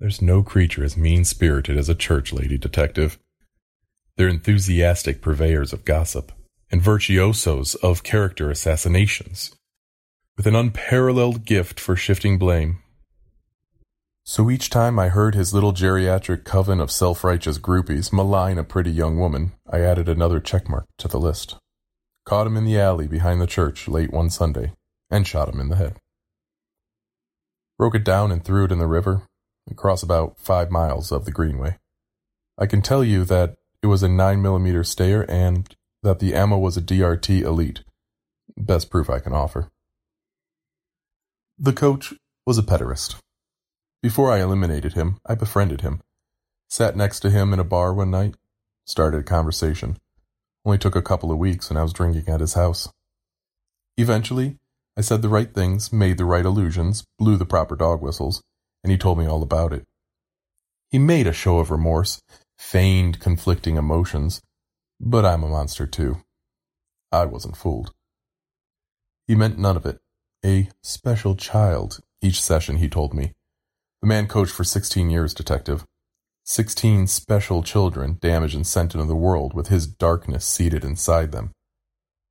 There's 0.00 0.22
no 0.22 0.42
creature 0.42 0.82
as 0.82 0.96
mean 0.96 1.26
spirited 1.26 1.76
as 1.76 1.90
a 1.90 1.94
church 1.94 2.32
lady 2.32 2.56
detective. 2.56 3.18
They're 4.16 4.28
enthusiastic 4.28 5.20
purveyors 5.20 5.74
of 5.74 5.84
gossip 5.84 6.32
and 6.70 6.80
virtuosos 6.80 7.74
of 7.74 8.02
character 8.02 8.50
assassinations, 8.50 9.54
with 10.38 10.46
an 10.46 10.56
unparalleled 10.56 11.44
gift 11.44 11.78
for 11.78 11.96
shifting 11.96 12.38
blame. 12.38 12.78
So 14.28 14.50
each 14.50 14.68
time 14.68 14.98
I 14.98 15.08
heard 15.08 15.34
his 15.34 15.54
little 15.54 15.72
geriatric 15.72 16.44
coven 16.44 16.80
of 16.80 16.90
self 16.90 17.24
righteous 17.24 17.56
groupies 17.56 18.12
malign 18.12 18.58
a 18.58 18.62
pretty 18.62 18.90
young 18.90 19.18
woman, 19.18 19.52
I 19.66 19.80
added 19.80 20.06
another 20.06 20.38
checkmark 20.38 20.84
to 20.98 21.08
the 21.08 21.18
list. 21.18 21.56
Caught 22.26 22.48
him 22.48 22.58
in 22.58 22.66
the 22.66 22.78
alley 22.78 23.06
behind 23.08 23.40
the 23.40 23.46
church 23.46 23.88
late 23.88 24.12
one 24.12 24.28
Sunday 24.28 24.72
and 25.10 25.26
shot 25.26 25.48
him 25.48 25.58
in 25.60 25.70
the 25.70 25.76
head. 25.76 25.96
Broke 27.78 27.94
it 27.94 28.04
down 28.04 28.30
and 28.30 28.44
threw 28.44 28.66
it 28.66 28.70
in 28.70 28.78
the 28.78 28.86
river, 28.86 29.22
across 29.70 30.02
about 30.02 30.38
five 30.38 30.70
miles 30.70 31.10
of 31.10 31.24
the 31.24 31.32
Greenway. 31.32 31.78
I 32.58 32.66
can 32.66 32.82
tell 32.82 33.02
you 33.02 33.24
that 33.24 33.56
it 33.82 33.86
was 33.86 34.02
a 34.02 34.08
9mm 34.08 34.84
Steyr 34.84 35.24
and 35.26 35.74
that 36.02 36.18
the 36.18 36.34
ammo 36.34 36.58
was 36.58 36.76
a 36.76 36.82
DRT 36.82 37.40
Elite. 37.40 37.82
Best 38.58 38.90
proof 38.90 39.08
I 39.08 39.20
can 39.20 39.32
offer. 39.32 39.70
The 41.58 41.72
coach 41.72 42.12
was 42.44 42.58
a 42.58 42.62
pederast. 42.62 43.16
Before 44.00 44.30
I 44.30 44.40
eliminated 44.40 44.92
him, 44.92 45.18
I 45.26 45.34
befriended 45.34 45.80
him. 45.80 46.00
Sat 46.68 46.96
next 46.96 47.20
to 47.20 47.30
him 47.30 47.52
in 47.52 47.58
a 47.58 47.64
bar 47.64 47.92
one 47.92 48.10
night, 48.10 48.36
started 48.84 49.20
a 49.20 49.24
conversation. 49.24 49.98
Only 50.64 50.78
took 50.78 50.94
a 50.94 51.02
couple 51.02 51.32
of 51.32 51.38
weeks 51.38 51.68
and 51.68 51.78
I 51.78 51.82
was 51.82 51.92
drinking 51.92 52.28
at 52.32 52.40
his 52.40 52.54
house. 52.54 52.88
Eventually, 53.96 54.56
I 54.96 55.00
said 55.00 55.22
the 55.22 55.28
right 55.28 55.52
things, 55.52 55.92
made 55.92 56.18
the 56.18 56.24
right 56.24 56.44
allusions, 56.44 57.04
blew 57.18 57.36
the 57.36 57.44
proper 57.44 57.74
dog 57.74 58.00
whistles, 58.00 58.42
and 58.84 58.92
he 58.92 58.98
told 58.98 59.18
me 59.18 59.26
all 59.26 59.42
about 59.42 59.72
it. 59.72 59.84
He 60.90 60.98
made 60.98 61.26
a 61.26 61.32
show 61.32 61.58
of 61.58 61.70
remorse, 61.70 62.20
feigned 62.56 63.18
conflicting 63.18 63.76
emotions, 63.76 64.40
but 65.00 65.24
I'm 65.24 65.42
a 65.42 65.48
monster 65.48 65.86
too. 65.86 66.18
I 67.10 67.24
wasn't 67.24 67.56
fooled. 67.56 67.92
He 69.26 69.34
meant 69.34 69.58
none 69.58 69.76
of 69.76 69.86
it. 69.86 69.98
A 70.44 70.68
special 70.82 71.34
child, 71.34 72.00
each 72.22 72.40
session, 72.40 72.76
he 72.76 72.88
told 72.88 73.12
me. 73.12 73.34
The 74.00 74.06
man 74.06 74.28
coached 74.28 74.52
for 74.52 74.64
16 74.64 75.10
years, 75.10 75.34
detective. 75.34 75.84
16 76.44 77.08
special 77.08 77.62
children 77.62 78.18
damaged 78.20 78.54
and 78.54 78.66
sent 78.66 78.94
into 78.94 79.06
the 79.06 79.16
world 79.16 79.54
with 79.54 79.68
his 79.68 79.86
darkness 79.86 80.46
seated 80.46 80.84
inside 80.84 81.32
them. 81.32 81.50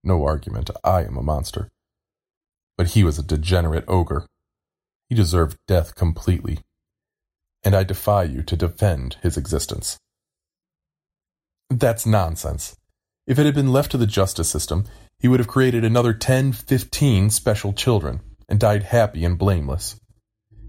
No 0.04 0.24
argument, 0.24 0.70
I 0.84 1.04
am 1.04 1.18
a 1.18 1.24
monster. 1.24 1.70
But 2.78 2.88
he 2.92 3.04
was 3.04 3.20
a 3.20 3.24
degenerate 3.24 3.86
ogre. 3.88 4.26
He 5.10 5.16
deserved 5.16 5.58
death 5.68 5.94
completely. 5.94 6.60
And 7.64 7.76
I 7.76 7.84
defy 7.84 8.24
you 8.24 8.44
to 8.44 8.56
defend 8.56 9.18
his 9.22 9.36
existence. 9.36 9.98
That's 11.70 12.06
nonsense. 12.06 12.78
If 13.28 13.38
it 13.38 13.46
had 13.46 13.56
been 13.56 13.74
left 13.74 13.92
to 13.92 13.98
the 13.98 14.08
justice 14.08 14.50
system, 14.50 14.86
he 15.20 15.28
would 15.28 15.42
have 15.42 15.50
created 15.50 15.84
another 15.84 16.14
10, 16.14 16.54
15 16.54 17.30
special 17.30 17.74
children 17.74 18.22
and 18.48 18.60
died 18.60 18.84
happy 18.84 19.26
and 19.26 19.38
blameless. 19.38 20.00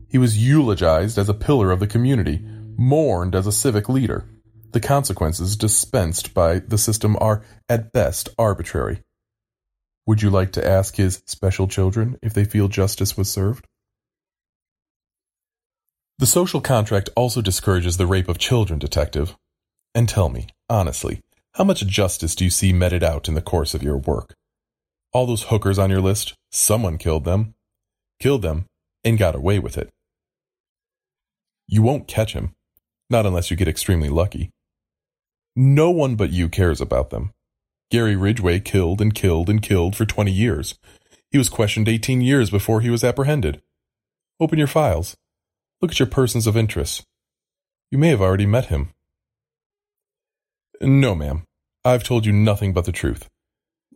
He 0.09 0.19
was 0.19 0.39
eulogized 0.39 1.19
as 1.19 1.29
a 1.29 1.35
pillar 1.35 1.71
of 1.71 1.81
the 1.81 1.87
community, 1.87 2.41
mourned 2.77 3.35
as 3.35 3.47
a 3.47 3.53
civic 3.53 3.89
leader. 3.89 4.25
The 4.73 4.81
consequences 4.81 5.57
dispensed 5.57 6.33
by 6.33 6.61
the 6.61 6.79
system 6.79 7.17
are, 7.21 7.43
at 7.69 7.93
best, 7.93 8.31
arbitrary. 8.39 9.03
Would 10.07 10.23
you 10.23 10.31
like 10.31 10.53
to 10.53 10.67
ask 10.67 10.97
his 10.97 11.23
special 11.27 11.69
children 11.69 12.17
if 12.23 12.33
they 12.33 12.45
feel 12.45 12.69
justice 12.69 13.17
was 13.17 13.31
served? 13.31 13.67
The 16.19 16.27
social 16.27 16.63
contract 16.63 17.11
also 17.15 17.43
discourages 17.43 17.99
the 17.99 18.07
rape 18.07 18.29
of 18.29 18.39
children, 18.39 18.79
detective. 18.79 19.37
And 19.95 20.09
tell 20.09 20.31
me, 20.31 20.49
honestly, 20.71 21.21
how 21.53 21.65
much 21.65 21.87
justice 21.87 22.35
do 22.35 22.45
you 22.45 22.51
see 22.51 22.73
meted 22.73 23.05
out 23.05 23.29
in 23.29 23.35
the 23.35 23.43
course 23.43 23.75
of 23.75 23.83
your 23.83 23.99
work? 23.99 24.35
All 25.13 25.27
those 25.27 25.45
hookers 25.45 25.79
on 25.79 25.91
your 25.91 26.01
list, 26.01 26.35
someone 26.51 26.97
killed 26.97 27.25
them, 27.25 27.55
killed 28.19 28.43
them, 28.43 28.67
and 29.05 29.19
got 29.19 29.35
away 29.35 29.59
with 29.59 29.77
it. 29.77 29.91
You 31.69 31.83
won't 31.83 32.09
catch 32.09 32.33
him, 32.33 32.55
not 33.11 33.27
unless 33.27 33.51
you 33.51 33.57
get 33.57 33.69
extremely 33.69 34.09
lucky. 34.09 34.51
No 35.55 35.91
one 35.91 36.17
but 36.17 36.31
you 36.31 36.49
cares 36.49 36.81
about 36.81 37.11
them. 37.11 37.33
Gary 37.91 38.17
Ridgway 38.17 38.61
killed 38.61 39.01
and 39.03 39.15
killed 39.15 39.51
and 39.51 39.63
killed 39.63 39.95
for 39.95 40.07
20 40.07 40.33
years. 40.33 40.79
He 41.31 41.37
was 41.37 41.51
questioned 41.51 41.89
18 41.89 42.23
years 42.23 42.49
before 42.49 42.81
he 42.81 42.89
was 42.89 43.05
apprehended. 43.05 43.61
Open 44.41 44.59
your 44.59 44.67
files. 44.67 45.17
Look 45.83 45.91
at 45.91 45.99
your 45.99 46.09
persons 46.09 46.47
of 46.47 46.57
interest. 46.57 47.05
You 47.91 47.99
may 47.99 48.09
have 48.09 48.23
already 48.23 48.47
met 48.47 48.67
him. 48.67 48.91
No, 50.81 51.15
ma'am. 51.15 51.45
I've 51.85 52.03
told 52.05 52.25
you 52.25 52.33
nothing 52.33 52.73
but 52.73 52.85
the 52.85 52.93
truth. 52.93 53.29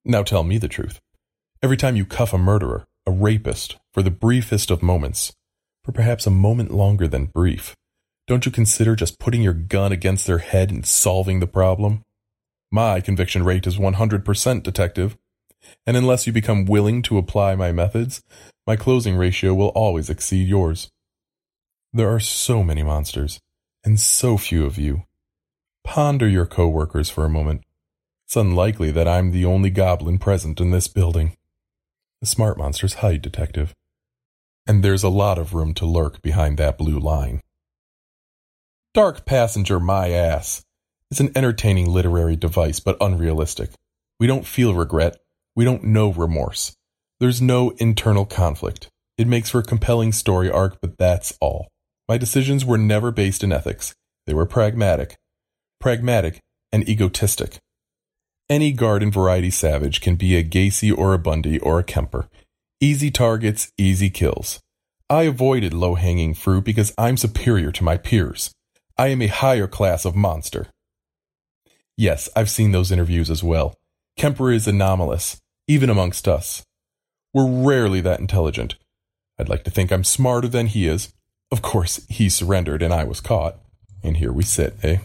Now 0.05 0.23
tell 0.23 0.45
me 0.45 0.59
the 0.59 0.69
truth. 0.69 1.01
Every 1.63 1.77
time 1.77 1.97
you 1.97 2.05
cuff 2.05 2.33
a 2.33 2.39
murderer, 2.39 2.85
a 3.07 3.13
rapist, 3.13 3.77
for 3.95 4.03
the 4.03 4.11
briefest 4.11 4.71
of 4.71 4.83
moments, 4.83 5.33
for 5.85 5.93
perhaps 5.93 6.27
a 6.27 6.31
moment 6.31 6.71
longer 6.71 7.09
than 7.09 7.27
brief. 7.27 7.75
Don't 8.27 8.47
you 8.47 8.53
consider 8.53 8.95
just 8.95 9.19
putting 9.19 9.43
your 9.43 9.53
gun 9.53 9.93
against 9.93 10.27
their 10.27 10.39
head 10.39 10.71
and 10.71 10.87
solving 10.87 11.41
the 11.41 11.47
problem? 11.47 12.03
My 12.71 13.01
conviction 13.01 13.45
rate 13.45 13.67
is 13.67 13.77
100%, 13.77 14.63
detective. 14.63 15.17
And 15.87 15.97
unless 15.97 16.27
you 16.27 16.33
become 16.33 16.65
willing 16.65 17.03
to 17.03 17.19
apply 17.19 17.55
my 17.57 17.73
methods, 17.73 18.23
my 18.67 18.77
closing 18.77 19.17
ratio 19.17 19.55
will 19.55 19.69
always 19.69 20.09
exceed 20.09 20.49
yours. 20.49 20.89
There 21.93 22.13
are 22.13 22.21
so 22.21 22.63
many 22.63 22.83
monsters, 22.83 23.41
and 23.85 23.99
so 24.01 24.39
few 24.39 24.65
of 24.65 24.79
you. 24.79 25.03
Ponder 25.85 26.29
your 26.29 26.47
coworkers 26.47 27.11
for 27.11 27.25
a 27.25 27.31
moment. 27.31 27.63
It's 28.27 28.37
unlikely 28.37 28.93
that 28.93 29.09
I'm 29.09 29.33
the 29.33 29.45
only 29.45 29.71
goblin 29.71 30.19
present 30.19 30.61
in 30.61 30.71
this 30.71 30.89
building. 30.89 31.37
The 32.21 32.27
smart 32.27 32.57
monsters 32.57 32.95
hide, 32.95 33.21
detective 33.21 33.75
and 34.67 34.83
there's 34.83 35.03
a 35.03 35.09
lot 35.09 35.39
of 35.39 35.55
room 35.55 35.75
to 35.75 35.87
lurk 35.87 36.23
behind 36.23 36.59
that 36.59 36.79
blue 36.79 36.99
line. 36.99 37.41
Dark 38.95 39.25
Passenger 39.25 39.81
My 39.81 40.11
Ass 40.11 40.65
is 41.11 41.21
an 41.21 41.33
entertaining 41.35 41.91
literary 41.91 42.37
device, 42.37 42.81
but 42.81 42.97
unrealistic. 43.01 43.71
We 44.21 44.27
don't 44.27 44.47
feel 44.47 44.75
regret. 44.75 45.19
We 45.57 45.65
don't 45.65 45.85
know 45.85 46.13
remorse. 46.13 46.77
There's 47.21 47.41
no 47.41 47.71
internal 47.79 48.25
conflict. 48.25 48.89
It 49.19 49.27
makes 49.27 49.51
for 49.51 49.61
a 49.61 49.65
compelling 49.65 50.13
story 50.13 50.51
arc, 50.51 50.81
but 50.81 50.99
that's 50.99 51.37
all. 51.41 51.69
My 52.09 52.19
decisions 52.19 52.65
were 52.65 52.79
never 52.79 53.11
based 53.11 53.45
in 53.45 53.53
ethics. 53.53 53.95
They 54.27 54.35
were 54.35 54.47
pragmatic. 54.47 55.17
Pragmatic 55.81 56.41
and 56.73 56.89
egotistic. 56.89 57.59
Any 58.49 58.73
garden 58.73 59.11
variety 59.11 59.51
savage 59.51 60.01
can 60.01 60.17
be 60.17 60.37
a 60.37 60.45
Gacy 60.45 60.97
or 60.97 61.15
a 61.15 61.19
Bundy 61.19 61.59
or 61.59 61.79
a 61.79 61.85
Kemper, 61.85 62.29
Easy 62.83 63.13
targets, 63.13 63.71
easy 63.79 64.11
kills. 64.11 64.59
I 65.09 65.23
avoided 65.23 65.73
low 65.73 65.95
hanging 65.95 66.35
fruit 66.35 66.65
because 66.65 66.93
I'm 66.99 67.17
superior 67.17 67.71
to 67.71 67.85
my 67.85 67.97
peers. 67.97 68.51
I 68.99 69.07
am 69.07 69.23
a 69.23 69.29
higher 69.29 69.69
class 69.69 70.05
of 70.05 70.17
monster. 70.17 70.67
Yes, 71.97 72.29
I've 72.35 72.51
seen 72.51 72.73
those 72.73 72.91
interviews 72.91 73.31
as 73.31 73.41
well. 73.41 73.77
Kemper 74.17 74.51
is 74.51 74.67
anomalous, 74.67 75.41
even 75.69 75.91
amongst 75.91 76.27
us. 76.27 76.65
We're 77.33 77.47
rarely 77.47 78.01
that 78.01 78.19
intelligent. 78.19 78.75
I'd 79.39 79.49
like 79.49 79.63
to 79.63 79.71
think 79.71 79.93
I'm 79.93 80.03
smarter 80.03 80.49
than 80.49 80.67
he 80.67 80.89
is. 80.89 81.13
Of 81.53 81.63
course, 81.63 82.05
he 82.09 82.29
surrendered 82.29 82.83
and 82.83 82.93
I 82.93 83.05
was 83.05 83.21
caught. 83.21 83.61
And 84.03 84.17
here 84.17 84.33
we 84.33 84.43
sit, 84.43 84.75
eh? 84.83 84.99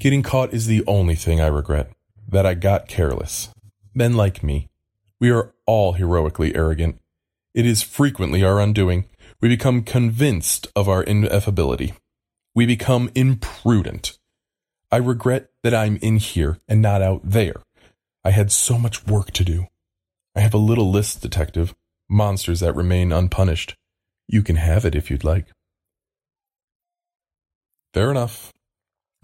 Getting 0.00 0.24
caught 0.24 0.52
is 0.52 0.66
the 0.66 0.82
only 0.88 1.14
thing 1.14 1.40
I 1.40 1.46
regret. 1.46 1.92
That 2.26 2.46
I 2.46 2.54
got 2.54 2.88
careless. 2.88 3.50
Men 3.94 4.14
like 4.14 4.42
me, 4.42 4.69
we 5.20 5.30
are 5.30 5.52
all 5.66 5.92
heroically 5.92 6.54
arrogant. 6.54 6.98
It 7.54 7.66
is 7.66 7.82
frequently 7.82 8.42
our 8.42 8.60
undoing. 8.60 9.06
We 9.40 9.48
become 9.48 9.82
convinced 9.82 10.68
of 10.74 10.88
our 10.88 11.04
ineffability. 11.04 11.94
We 12.54 12.66
become 12.66 13.10
imprudent. 13.14 14.18
I 14.90 14.96
regret 14.96 15.50
that 15.62 15.74
I'm 15.74 15.96
in 15.96 16.16
here 16.16 16.58
and 16.66 16.82
not 16.82 17.02
out 17.02 17.20
there. 17.22 17.62
I 18.24 18.30
had 18.30 18.50
so 18.50 18.78
much 18.78 19.06
work 19.06 19.30
to 19.32 19.44
do. 19.44 19.66
I 20.34 20.40
have 20.40 20.54
a 20.54 20.58
little 20.58 20.90
list, 20.90 21.22
detective. 21.22 21.74
Monsters 22.08 22.60
that 22.60 22.74
remain 22.74 23.12
unpunished. 23.12 23.76
You 24.26 24.42
can 24.42 24.56
have 24.56 24.84
it 24.84 24.94
if 24.94 25.10
you'd 25.10 25.24
like. 25.24 25.46
Fair 27.94 28.10
enough. 28.10 28.52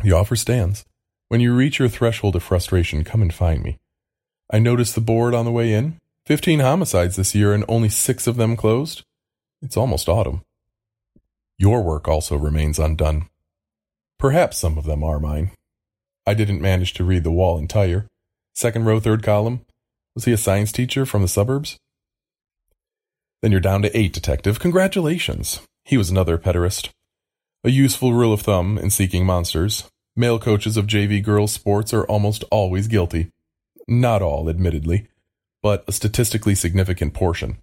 The 0.03 0.13
offer 0.13 0.37
stands. 0.37 0.85
When 1.29 1.41
you 1.41 1.55
reach 1.55 1.79
your 1.79 1.89
threshold 1.89 2.37
of 2.37 2.43
frustration, 2.43 3.03
come 3.03 3.23
and 3.23 3.35
find 3.35 3.63
me. 3.63 3.79
I 4.51 4.59
noticed 4.59 4.95
the 4.95 5.01
board 5.01 5.35
on 5.35 5.45
the 5.45 5.53
way 5.53 5.73
in. 5.73 5.99
Fifteen 6.25 6.61
homicides 6.61 7.17
this 7.17 7.35
year 7.35 7.53
and 7.53 7.65
only 7.69 7.89
six 7.89 8.27
of 8.27 8.37
them 8.37 8.57
closed. 8.57 9.03
It's 9.61 9.77
almost 9.77 10.09
autumn. 10.09 10.43
Your 11.59 11.83
work 11.83 12.07
also 12.07 12.37
remains 12.37 12.79
undone. 12.79 13.29
Perhaps 14.19 14.59
some 14.59 14.79
of 14.79 14.85
them 14.85 15.03
are 15.03 15.19
mine. 15.19 15.51
I 16.27 16.35
didn't 16.35 16.61
manage 16.61 16.95
to 16.95 17.05
read 17.05 17.25
the 17.25 17.31
wall 17.31 17.59
entire. 17.59 18.07
Second 18.55 18.85
row, 18.85 19.01
third 19.01 19.23
column. 19.23 19.65
Was 20.15 20.25
he 20.25 20.33
a 20.33 20.37
science 20.37 20.73
teacher 20.73 21.07
from 21.07 21.23
the 21.23 21.29
suburbs? 21.29 21.77
Then 23.43 23.53
you're 23.53 23.61
down 23.61 23.83
to 23.83 23.97
eight, 23.97 24.13
detective. 24.13 24.59
Congratulations. 24.59 25.61
He 25.85 25.97
was 25.97 26.11
another 26.11 26.39
pederast. 26.39 26.91
A 27.65 27.71
useful 27.71 28.13
rule 28.13 28.33
of 28.33 28.43
thumb 28.43 28.79
in 28.79 28.91
seeking 28.91 29.27
monsters. 29.27 29.85
Male 30.15 30.39
coaches 30.39 30.77
of 30.77 30.87
JV 30.87 31.23
girls 31.23 31.53
sports 31.53 31.93
are 31.93 32.05
almost 32.05 32.45
always 32.51 32.89
guilty. 32.89 33.31
Not 33.89 34.23
all, 34.23 34.49
admittedly, 34.49 35.09
but 35.63 35.85
a 35.87 35.93
statistically 35.93 36.55
significant 36.55 37.15
portion. 37.15 37.59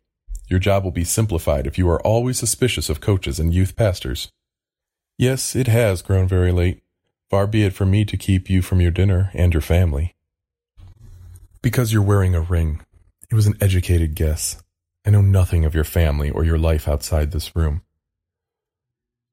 Your 0.47 0.59
job 0.59 0.83
will 0.83 0.91
be 0.91 1.03
simplified 1.03 1.65
if 1.65 1.77
you 1.77 1.89
are 1.89 2.01
always 2.01 2.37
suspicious 2.37 2.89
of 2.89 3.01
coaches 3.01 3.39
and 3.39 3.53
youth 3.53 3.75
pastors. 3.75 4.31
Yes, 5.17 5.55
it 5.55 5.67
has 5.67 6.01
grown 6.01 6.27
very 6.27 6.51
late. 6.51 6.83
Far 7.29 7.47
be 7.47 7.63
it 7.63 7.73
from 7.73 7.89
me 7.89 8.05
to 8.05 8.17
keep 8.17 8.49
you 8.49 8.61
from 8.61 8.79
your 8.79 8.91
dinner 8.91 9.31
and 9.33 9.53
your 9.53 9.61
family. 9.61 10.15
Because 11.61 11.91
you're 11.91 12.01
wearing 12.01 12.35
a 12.35 12.41
ring. 12.41 12.81
It 13.31 13.35
was 13.35 13.47
an 13.47 13.57
educated 13.59 14.13
guess. 14.13 14.61
I 15.05 15.09
know 15.09 15.21
nothing 15.21 15.65
of 15.65 15.73
your 15.73 15.83
family 15.83 16.29
or 16.29 16.43
your 16.43 16.59
life 16.59 16.87
outside 16.87 17.31
this 17.31 17.55
room. 17.55 17.81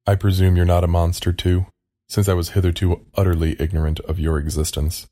I 0.06 0.14
presume 0.14 0.56
you're 0.56 0.64
not 0.64 0.84
a 0.84 0.88
monster 0.88 1.32
too, 1.32 1.66
since 2.08 2.28
I 2.28 2.34
was 2.34 2.50
hitherto 2.50 3.04
utterly 3.14 3.56
ignorant 3.60 4.00
of 4.00 4.18
your 4.18 4.38
existence. 4.38 5.09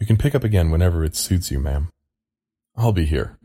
We 0.00 0.06
can 0.06 0.16
pick 0.16 0.34
up 0.34 0.42
again 0.42 0.70
whenever 0.70 1.04
it 1.04 1.14
suits 1.14 1.50
you, 1.50 1.60
ma'am. 1.60 1.90
I'll 2.74 2.92
be 2.92 3.04
here. 3.04 3.38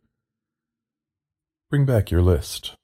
Bring 1.69 1.85
back 1.85 2.09
your 2.09 2.21
list. 2.21 2.75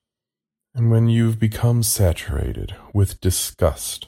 And 0.76 0.92
when 0.92 1.08
you've 1.08 1.40
become 1.40 1.82
saturated 1.82 2.76
with 2.94 3.22
disgust, 3.22 4.08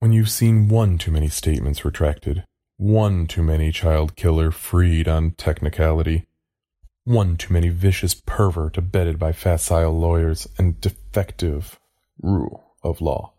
when 0.00 0.12
you've 0.12 0.30
seen 0.30 0.68
one 0.68 0.98
too 0.98 1.12
many 1.12 1.28
statements 1.28 1.84
retracted, 1.84 2.44
one 2.76 3.26
too 3.26 3.42
many 3.42 3.70
child 3.70 4.16
killer 4.16 4.50
freed 4.50 5.06
on 5.06 5.32
technicality, 5.32 6.26
one 7.04 7.36
too 7.36 7.52
many 7.52 7.68
vicious 7.68 8.14
pervert 8.14 8.76
abetted 8.76 9.18
by 9.18 9.30
facile 9.30 9.96
lawyers 9.96 10.48
and 10.58 10.80
defective 10.80 11.78
rule 12.20 12.74
of 12.82 13.00
law. 13.00 13.32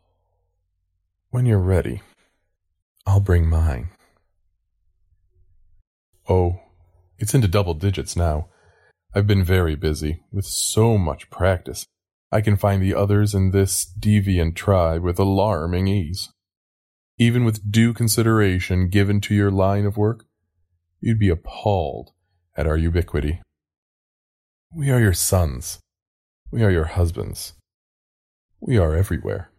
When 1.32 1.45
you're 1.45 1.60
ready, 1.60 2.01
I'll 3.06 3.19
bring 3.19 3.47
mine. 3.47 3.89
Oh, 6.27 6.59
it's 7.17 7.33
into 7.33 7.47
double 7.47 7.73
digits 7.73 8.15
now. 8.15 8.47
I've 9.13 9.27
been 9.27 9.43
very 9.43 9.75
busy, 9.75 10.23
with 10.31 10.45
so 10.45 10.97
much 10.97 11.29
practice. 11.29 11.86
I 12.31 12.41
can 12.41 12.57
find 12.57 12.81
the 12.81 12.95
others 12.95 13.36
in 13.36 13.51
this 13.51 13.86
deviant 13.99 14.55
tribe 14.55 15.03
with 15.03 15.19
alarming 15.19 15.88
ease. 15.88 16.29
Even 17.19 17.45
with 17.45 17.71
due 17.71 17.93
consideration 17.93 18.89
given 18.89 19.21
to 19.21 19.36
your 19.36 19.51
line 19.51 19.86
of 19.86 19.97
work, 19.97 20.25
you'd 20.99 21.19
be 21.19 21.29
appalled 21.29 22.12
at 22.57 22.65
our 22.65 22.77
ubiquity. 22.77 23.41
We 24.73 24.89
are 24.89 24.99
your 24.99 25.13
sons. 25.13 25.79
We 26.49 26.63
are 26.63 26.71
your 26.71 26.86
husbands. 26.86 27.53
We 28.59 28.77
are 28.77 28.95
everywhere. 28.95 29.51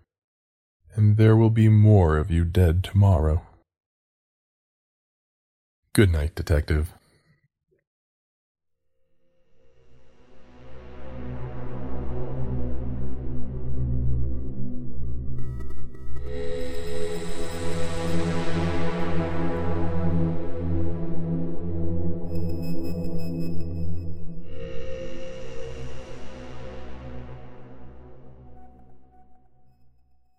And 0.97 1.17
there 1.17 1.37
will 1.37 1.51
be 1.51 1.69
more 1.69 2.17
of 2.17 2.31
you 2.31 2.45
dead 2.45 2.83
tomorrow. 2.83 3.43
Good 5.95 6.11
night, 6.11 6.35
Detective. 6.35 6.93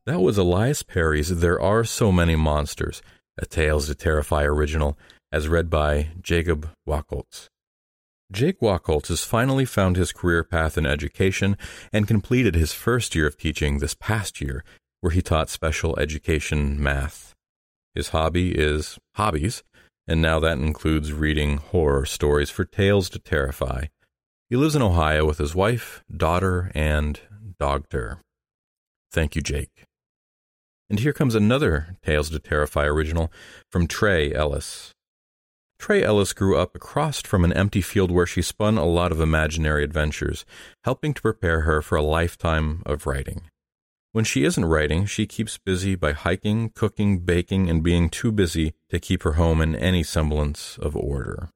That 0.05 0.19
was 0.19 0.37
Elias 0.37 0.83
Perry's 0.83 1.29
There 1.29 1.61
Are 1.61 1.85
So 1.85 2.11
Many 2.11 2.35
Monsters, 2.35 3.01
a 3.37 3.45
Tales 3.45 3.87
to 3.87 3.95
Terrify 3.95 4.43
original, 4.43 4.97
as 5.35 5.49
read 5.49 5.69
by 5.69 6.07
Jacob 6.21 6.69
Wachholz. 6.87 7.49
Jake 8.31 8.61
Wachholz 8.61 9.09
has 9.09 9.25
finally 9.25 9.65
found 9.65 9.97
his 9.97 10.13
career 10.13 10.45
path 10.45 10.77
in 10.77 10.85
education 10.85 11.57
and 11.91 12.07
completed 12.07 12.55
his 12.55 12.71
first 12.71 13.13
year 13.13 13.27
of 13.27 13.35
teaching 13.35 13.79
this 13.79 13.93
past 13.93 14.39
year, 14.39 14.63
where 15.01 15.11
he 15.11 15.21
taught 15.21 15.49
special 15.49 15.99
education 15.99 16.81
math. 16.81 17.33
His 17.93 18.09
hobby 18.09 18.51
is 18.51 18.97
hobbies, 19.15 19.61
and 20.07 20.21
now 20.21 20.39
that 20.39 20.57
includes 20.57 21.11
reading 21.11 21.57
horror 21.57 22.05
stories 22.05 22.49
for 22.49 22.63
Tales 22.63 23.09
to 23.09 23.19
Terrify. 23.19 23.87
He 24.49 24.55
lives 24.55 24.77
in 24.77 24.81
Ohio 24.81 25.25
with 25.25 25.39
his 25.39 25.53
wife, 25.53 26.01
daughter, 26.15 26.71
and 26.73 27.19
dogter. 27.59 28.19
Thank 29.11 29.35
you, 29.35 29.41
Jake. 29.41 29.83
And 30.89 30.99
here 30.99 31.11
comes 31.11 31.35
another 31.35 31.97
Tales 32.05 32.29
to 32.29 32.39
Terrify 32.39 32.85
original 32.85 33.33
from 33.69 33.85
Tray 33.85 34.33
Ellis. 34.33 34.94
Tray 35.85 36.01
Ellis 36.01 36.33
grew 36.33 36.57
up 36.57 36.75
across 36.75 37.21
from 37.21 37.45
an 37.45 37.53
empty 37.53 37.79
field 37.79 38.09
where 38.09 38.25
she 38.25 38.41
spun 38.41 38.75
a 38.75 38.85
lot 38.85 39.11
of 39.11 39.21
imaginary 39.21 39.83
adventures, 39.83 40.43
helping 40.83 41.13
to 41.13 41.21
prepare 41.21 41.61
her 41.61 41.79
for 41.83 41.95
a 41.95 42.01
lifetime 42.01 42.81
of 42.87 43.05
writing. 43.05 43.51
When 44.11 44.25
she 44.25 44.45
isn't 44.45 44.65
writing, 44.65 45.05
she 45.05 45.27
keeps 45.27 45.59
busy 45.59 45.93
by 45.93 46.13
hiking, 46.13 46.71
cooking, 46.73 47.19
baking, 47.19 47.69
and 47.69 47.83
being 47.83 48.09
too 48.09 48.31
busy 48.31 48.73
to 48.89 48.99
keep 48.99 49.21
her 49.21 49.33
home 49.33 49.61
in 49.61 49.75
any 49.75 50.01
semblance 50.01 50.79
of 50.79 50.95
order. 50.95 51.49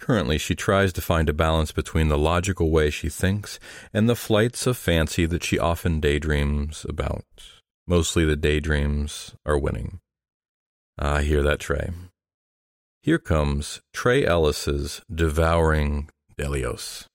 Currently, 0.00 0.38
she 0.38 0.56
tries 0.56 0.92
to 0.94 1.00
find 1.00 1.28
a 1.28 1.32
balance 1.32 1.70
between 1.70 2.08
the 2.08 2.18
logical 2.18 2.72
way 2.72 2.90
she 2.90 3.08
thinks 3.08 3.60
and 3.94 4.08
the 4.08 4.16
flights 4.16 4.66
of 4.66 4.76
fancy 4.76 5.24
that 5.26 5.44
she 5.44 5.56
often 5.56 6.00
daydreams 6.00 6.84
about. 6.88 7.22
Mostly 7.86 8.24
the 8.24 8.34
daydreams 8.34 9.36
are 9.46 9.56
winning. 9.56 10.00
I 10.98 11.22
hear 11.22 11.44
that, 11.44 11.60
Tray. 11.60 11.90
Here 13.02 13.18
comes 13.18 13.80
Tray 13.94 14.26
Ellis's 14.26 15.00
Devouring 15.10 16.10
Delios. 16.36 17.09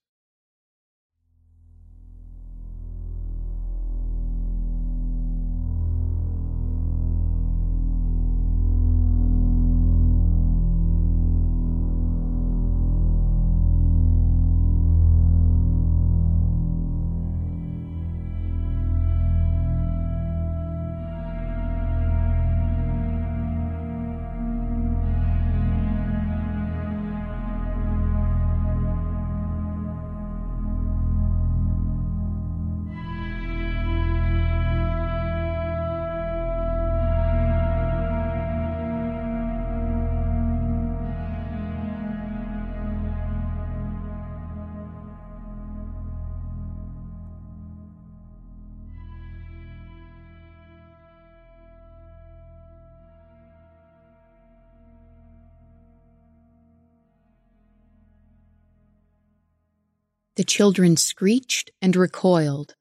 The 60.35 60.43
children 60.43 60.97
screeched 60.97 61.71
and 61.81 61.95
recoiled. 61.95 62.75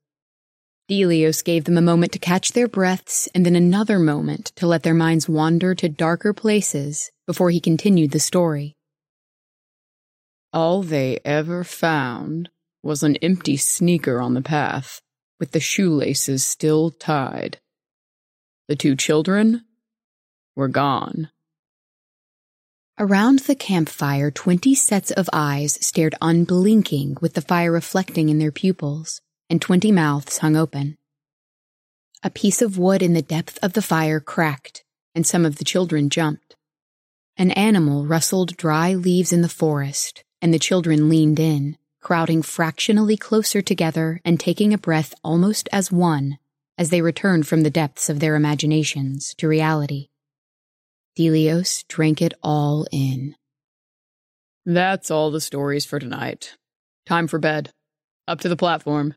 Delios 0.91 1.43
gave 1.43 1.65
them 1.65 1.79
a 1.79 1.83
moment 1.83 2.13
to 2.13 2.19
catch 2.19 2.53
their 2.53 2.69
breaths 2.69 3.29
and 3.35 3.47
then 3.47 3.57
another 3.57 3.99
moment 3.99 4.53
to 4.57 4.67
let 4.67 4.83
their 4.83 4.95
minds 4.95 5.29
wander 5.29 5.75
to 5.77 5.89
darker 5.89 6.33
places 6.33 7.11
before 7.27 7.51
he 7.51 7.61
continued 7.61 8.11
the 8.11 8.19
story. 8.21 8.77
All 10.53 10.83
they 10.83 11.21
ever 11.25 11.65
found 11.65 12.51
was 12.83 13.03
an 13.03 13.17
empty 13.17 13.57
sneaker 13.57 14.21
on 14.21 14.35
the 14.35 14.43
path, 14.43 15.01
with 15.41 15.53
the 15.53 15.61
shoelaces 15.61 16.47
still 16.47 16.91
tied. 16.91 17.59
The 18.69 18.77
two 18.77 18.95
children 18.95 19.65
were 20.55 20.69
gone. 20.69 21.31
Around 22.97 23.41
the 23.41 23.57
campfire, 23.57 24.31
twenty 24.31 24.73
sets 24.77 25.11
of 25.11 25.29
eyes 25.33 25.85
stared 25.85 26.15
unblinking 26.23 27.17
with 27.21 27.35
the 27.35 27.43
fire 27.43 27.73
reflecting 27.73 28.29
in 28.29 28.39
their 28.39 28.53
pupils, 28.53 29.21
and 29.51 29.61
twenty 29.61 29.91
mouths 29.91 30.39
hung 30.39 30.55
open. 30.55 30.97
A 32.23 32.31
piece 32.31 32.63
of 32.63 32.79
wood 32.79 33.03
in 33.03 33.13
the 33.13 33.21
depth 33.21 33.59
of 33.65 33.73
the 33.73 33.83
fire 33.83 34.21
cracked, 34.21 34.85
and 35.13 35.27
some 35.27 35.45
of 35.45 35.57
the 35.57 35.65
children 35.65 36.09
jumped. 36.09 36.55
An 37.37 37.51
animal 37.51 38.07
rustled 38.07 38.57
dry 38.57 38.95
leaves 38.95 39.33
in 39.33 39.43
the 39.43 39.49
forest, 39.49 40.23
and 40.41 40.55
the 40.55 40.61
children 40.61 41.09
leaned 41.09 41.41
in, 41.41 41.77
crowding 42.01 42.43
fractionally 42.43 43.17
closer 43.17 43.61
together 43.61 44.21
and 44.25 44.39
taking 44.39 44.73
a 44.73 44.79
breath 44.79 45.15
almost 45.25 45.69
as 45.73 45.91
one 45.91 46.39
as 46.79 46.91
they 46.91 47.03
returned 47.03 47.49
from 47.49 47.63
the 47.63 47.71
depths 47.71 48.09
of 48.09 48.21
their 48.21 48.37
imaginations 48.37 49.35
to 49.35 49.49
reality. 49.49 50.11
Delios 51.17 51.87
drank 51.87 52.21
it 52.21 52.35
all 52.43 52.87
in. 52.91 53.37
That's 54.67 55.13
all 55.13 55.31
the 55.31 55.41
stories 55.41 55.85
for 55.85 56.01
tonight. 56.01 56.57
Time 57.07 57.29
for 57.29 57.39
bed. 57.39 57.71
Up 58.27 58.41
to 58.41 58.49
the 58.49 58.57
platform. 58.57 59.15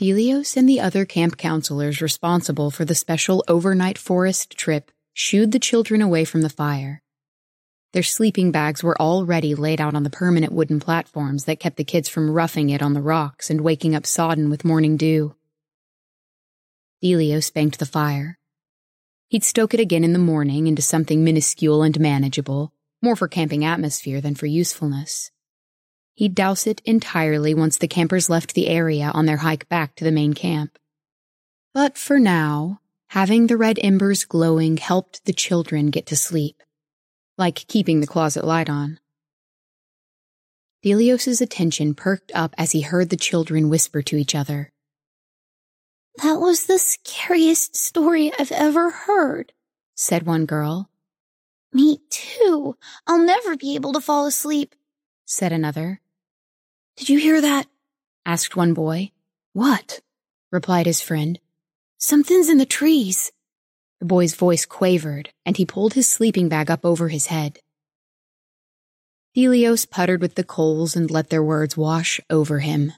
Delios 0.00 0.56
and 0.56 0.68
the 0.68 0.78
other 0.78 1.04
camp 1.04 1.36
counselors 1.36 2.00
responsible 2.00 2.70
for 2.70 2.84
the 2.84 2.94
special 2.94 3.44
overnight 3.48 3.98
forest 3.98 4.56
trip 4.56 4.92
shooed 5.12 5.50
the 5.50 5.58
children 5.58 6.00
away 6.00 6.24
from 6.24 6.42
the 6.42 6.48
fire. 6.48 7.02
Their 7.92 8.04
sleeping 8.04 8.52
bags 8.52 8.84
were 8.84 9.00
already 9.00 9.56
laid 9.56 9.80
out 9.80 9.94
on 9.94 10.04
the 10.04 10.10
permanent 10.10 10.52
wooden 10.52 10.78
platforms 10.78 11.46
that 11.46 11.58
kept 11.58 11.76
the 11.76 11.82
kids 11.82 12.08
from 12.08 12.30
roughing 12.30 12.70
it 12.70 12.82
on 12.82 12.92
the 12.92 13.02
rocks 13.02 13.50
and 13.50 13.62
waking 13.62 13.96
up 13.96 14.06
sodden 14.06 14.48
with 14.48 14.64
morning 14.64 14.96
dew. 14.96 15.34
Delios 17.02 17.52
banked 17.52 17.80
the 17.80 17.86
fire. 17.86 18.37
He'd 19.28 19.44
stoke 19.44 19.74
it 19.74 19.80
again 19.80 20.04
in 20.04 20.14
the 20.14 20.18
morning 20.18 20.66
into 20.66 20.80
something 20.80 21.22
minuscule 21.22 21.82
and 21.82 22.00
manageable, 22.00 22.72
more 23.02 23.14
for 23.14 23.28
camping 23.28 23.62
atmosphere 23.62 24.22
than 24.22 24.34
for 24.34 24.46
usefulness. 24.46 25.30
He'd 26.14 26.34
douse 26.34 26.66
it 26.66 26.80
entirely 26.86 27.52
once 27.52 27.76
the 27.76 27.88
campers 27.88 28.30
left 28.30 28.54
the 28.54 28.68
area 28.68 29.10
on 29.12 29.26
their 29.26 29.36
hike 29.36 29.68
back 29.68 29.94
to 29.96 30.04
the 30.04 30.10
main 30.10 30.32
camp. 30.32 30.78
But 31.74 31.98
for 31.98 32.18
now, 32.18 32.80
having 33.08 33.46
the 33.46 33.58
red 33.58 33.78
embers 33.82 34.24
glowing 34.24 34.78
helped 34.78 35.26
the 35.26 35.34
children 35.34 35.90
get 35.90 36.06
to 36.06 36.16
sleep, 36.16 36.62
like 37.36 37.66
keeping 37.68 38.00
the 38.00 38.06
closet 38.06 38.46
light 38.46 38.70
on. 38.70 38.98
Delios's 40.82 41.42
attention 41.42 41.92
perked 41.92 42.32
up 42.34 42.54
as 42.56 42.72
he 42.72 42.80
heard 42.80 43.10
the 43.10 43.16
children 43.16 43.68
whisper 43.68 44.00
to 44.00 44.16
each 44.16 44.34
other. 44.34 44.72
That 46.22 46.40
was 46.40 46.66
the 46.66 46.80
scariest 46.80 47.76
story 47.76 48.32
I've 48.36 48.50
ever 48.50 48.90
heard, 48.90 49.52
said 49.94 50.26
one 50.26 50.46
girl. 50.46 50.90
Me 51.72 52.00
too. 52.10 52.76
I'll 53.06 53.20
never 53.20 53.56
be 53.56 53.76
able 53.76 53.92
to 53.92 54.00
fall 54.00 54.26
asleep, 54.26 54.74
said 55.26 55.52
another. 55.52 56.00
Did 56.96 57.08
you 57.08 57.20
hear 57.20 57.40
that? 57.40 57.68
asked 58.26 58.56
one 58.56 58.74
boy. 58.74 59.12
What? 59.52 60.00
replied 60.50 60.86
his 60.86 61.00
friend. 61.00 61.38
Something's 61.98 62.48
in 62.48 62.58
the 62.58 62.66
trees. 62.66 63.30
The 64.00 64.06
boy's 64.06 64.34
voice 64.34 64.66
quavered, 64.66 65.30
and 65.46 65.56
he 65.56 65.64
pulled 65.64 65.94
his 65.94 66.08
sleeping 66.08 66.48
bag 66.48 66.68
up 66.68 66.84
over 66.84 67.10
his 67.10 67.26
head. 67.26 67.60
Delios 69.36 69.88
puttered 69.88 70.20
with 70.20 70.34
the 70.34 70.42
coals 70.42 70.96
and 70.96 71.12
let 71.12 71.30
their 71.30 71.44
words 71.44 71.76
wash 71.76 72.20
over 72.28 72.58
him. 72.58 72.92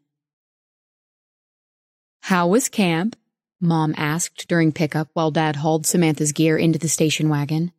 How 2.20 2.46
was 2.46 2.68
camp? 2.68 3.16
Mom 3.60 3.94
asked 3.96 4.48
during 4.48 4.72
pickup 4.72 5.08
while 5.12 5.30
Dad 5.30 5.56
hauled 5.56 5.86
Samantha's 5.86 6.32
gear 6.32 6.56
into 6.56 6.78
the 6.78 6.88
station 6.88 7.28
wagon. 7.28 7.72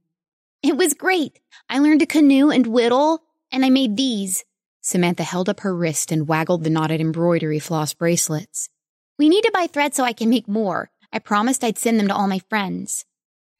It 0.61 0.77
was 0.77 0.93
great. 0.93 1.39
I 1.69 1.79
learned 1.79 2.01
to 2.01 2.05
canoe 2.05 2.51
and 2.51 2.67
whittle, 2.67 3.23
and 3.51 3.65
I 3.65 3.69
made 3.69 3.97
these. 3.97 4.43
Samantha 4.81 5.23
held 5.23 5.49
up 5.49 5.61
her 5.61 5.75
wrist 5.75 6.11
and 6.11 6.27
waggled 6.27 6.63
the 6.63 6.69
knotted 6.69 7.01
embroidery 7.01 7.59
floss 7.59 7.93
bracelets. 7.93 8.69
We 9.17 9.29
need 9.29 9.43
to 9.43 9.51
buy 9.53 9.67
thread 9.67 9.93
so 9.93 10.03
I 10.03 10.13
can 10.13 10.29
make 10.29 10.47
more. 10.47 10.89
I 11.13 11.19
promised 11.19 11.63
I'd 11.63 11.77
send 11.77 11.99
them 11.99 12.07
to 12.07 12.15
all 12.15 12.27
my 12.27 12.39
friends. 12.49 13.05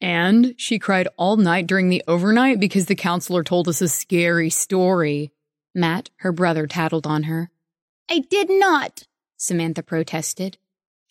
And 0.00 0.54
she 0.56 0.78
cried 0.78 1.08
all 1.16 1.36
night 1.36 1.66
during 1.66 1.88
the 1.88 2.02
overnight 2.08 2.58
because 2.58 2.86
the 2.86 2.96
counselor 2.96 3.44
told 3.44 3.68
us 3.68 3.80
a 3.80 3.88
scary 3.88 4.50
story. 4.50 5.32
Matt, 5.74 6.10
her 6.16 6.32
brother, 6.32 6.66
tattled 6.66 7.06
on 7.06 7.24
her. 7.24 7.50
I 8.10 8.18
did 8.18 8.50
not, 8.50 9.06
Samantha 9.36 9.82
protested. 9.82 10.58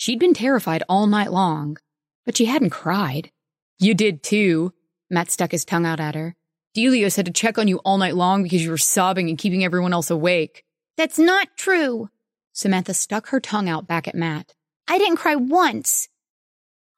She'd 0.01 0.17
been 0.17 0.33
terrified 0.33 0.81
all 0.89 1.05
night 1.05 1.31
long, 1.31 1.77
but 2.25 2.35
she 2.35 2.45
hadn't 2.45 2.71
cried. 2.71 3.29
You 3.77 3.93
did 3.93 4.23
too. 4.23 4.73
Matt 5.11 5.29
stuck 5.29 5.51
his 5.51 5.63
tongue 5.63 5.85
out 5.85 5.99
at 5.99 6.15
her. 6.15 6.35
Delios 6.75 7.17
had 7.17 7.27
to 7.27 7.31
check 7.31 7.59
on 7.59 7.67
you 7.67 7.77
all 7.85 7.99
night 7.99 8.15
long 8.15 8.41
because 8.41 8.63
you 8.63 8.71
were 8.71 8.79
sobbing 8.79 9.29
and 9.29 9.37
keeping 9.37 9.63
everyone 9.63 9.93
else 9.93 10.09
awake. 10.09 10.63
That's 10.97 11.19
not 11.19 11.55
true. 11.55 12.09
Samantha 12.51 12.95
stuck 12.95 13.27
her 13.27 13.39
tongue 13.39 13.69
out 13.69 13.85
back 13.85 14.07
at 14.07 14.15
Matt. 14.15 14.55
I 14.87 14.97
didn't 14.97 15.17
cry 15.17 15.35
once. 15.35 16.09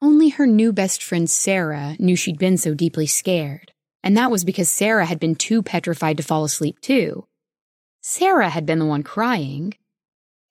Only 0.00 0.30
her 0.30 0.46
new 0.46 0.72
best 0.72 1.02
friend 1.02 1.28
Sarah 1.28 1.96
knew 1.98 2.16
she'd 2.16 2.38
been 2.38 2.56
so 2.56 2.72
deeply 2.72 3.06
scared, 3.06 3.72
and 4.02 4.16
that 4.16 4.30
was 4.30 4.44
because 4.44 4.70
Sarah 4.70 5.04
had 5.04 5.20
been 5.20 5.34
too 5.34 5.62
petrified 5.62 6.16
to 6.16 6.22
fall 6.22 6.42
asleep 6.42 6.80
too. 6.80 7.26
Sarah 8.00 8.48
had 8.48 8.64
been 8.64 8.78
the 8.78 8.86
one 8.86 9.02
crying, 9.02 9.74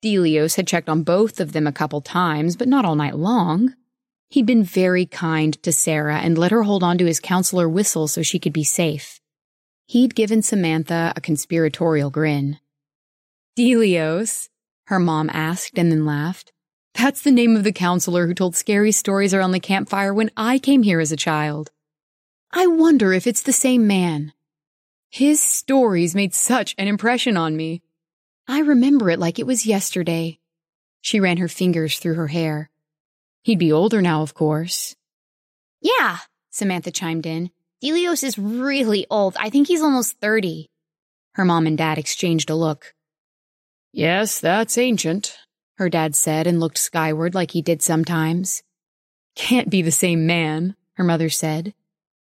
Delios 0.04 0.56
had 0.56 0.66
checked 0.66 0.90
on 0.90 1.02
both 1.02 1.40
of 1.40 1.52
them 1.52 1.66
a 1.66 1.72
couple 1.72 2.02
times, 2.02 2.56
but 2.56 2.68
not 2.68 2.84
all 2.84 2.94
night 2.94 3.16
long. 3.16 3.74
He'd 4.28 4.44
been 4.44 4.62
very 4.62 5.06
kind 5.06 5.60
to 5.62 5.72
Sarah 5.72 6.18
and 6.18 6.36
let 6.36 6.50
her 6.50 6.64
hold 6.64 6.82
on 6.82 6.98
to 6.98 7.06
his 7.06 7.20
counselor 7.20 7.66
whistle 7.70 8.06
so 8.06 8.20
she 8.20 8.38
could 8.38 8.52
be 8.52 8.64
safe. 8.64 9.18
He'd 9.86 10.14
given 10.14 10.42
Samantha 10.42 11.14
a 11.16 11.22
conspiratorial 11.22 12.10
grin. 12.10 12.58
Delios? 13.56 14.50
Her 14.88 14.98
mom 14.98 15.30
asked 15.32 15.78
and 15.78 15.90
then 15.90 16.04
laughed. 16.04 16.52
That's 16.92 17.22
the 17.22 17.30
name 17.30 17.56
of 17.56 17.64
the 17.64 17.72
counselor 17.72 18.26
who 18.26 18.34
told 18.34 18.54
scary 18.54 18.92
stories 18.92 19.32
around 19.32 19.52
the 19.52 19.60
campfire 19.60 20.12
when 20.12 20.30
I 20.36 20.58
came 20.58 20.82
here 20.82 21.00
as 21.00 21.12
a 21.12 21.16
child. 21.16 21.70
I 22.52 22.66
wonder 22.66 23.14
if 23.14 23.26
it's 23.26 23.42
the 23.42 23.52
same 23.52 23.86
man. 23.86 24.34
His 25.08 25.42
stories 25.42 26.14
made 26.14 26.34
such 26.34 26.74
an 26.76 26.88
impression 26.88 27.38
on 27.38 27.56
me. 27.56 27.83
I 28.46 28.60
remember 28.60 29.10
it 29.10 29.18
like 29.18 29.38
it 29.38 29.46
was 29.46 29.66
yesterday. 29.66 30.38
She 31.00 31.20
ran 31.20 31.38
her 31.38 31.48
fingers 31.48 31.98
through 31.98 32.14
her 32.14 32.28
hair. 32.28 32.70
He'd 33.42 33.58
be 33.58 33.72
older 33.72 34.02
now, 34.02 34.22
of 34.22 34.34
course. 34.34 34.96
Yeah, 35.80 36.18
Samantha 36.50 36.90
chimed 36.90 37.26
in. 37.26 37.50
Delios 37.82 38.24
is 38.24 38.38
really 38.38 39.06
old. 39.10 39.36
I 39.38 39.50
think 39.50 39.68
he's 39.68 39.82
almost 39.82 40.18
30. 40.20 40.70
Her 41.34 41.44
mom 41.44 41.66
and 41.66 41.76
dad 41.76 41.98
exchanged 41.98 42.48
a 42.48 42.54
look. 42.54 42.94
Yes, 43.92 44.40
that's 44.40 44.78
ancient, 44.78 45.36
her 45.76 45.88
dad 45.88 46.14
said 46.14 46.46
and 46.46 46.60
looked 46.60 46.78
skyward 46.78 47.34
like 47.34 47.50
he 47.50 47.62
did 47.62 47.82
sometimes. 47.82 48.62
Can't 49.36 49.70
be 49.70 49.82
the 49.82 49.90
same 49.90 50.26
man, 50.26 50.76
her 50.94 51.04
mother 51.04 51.28
said. 51.28 51.74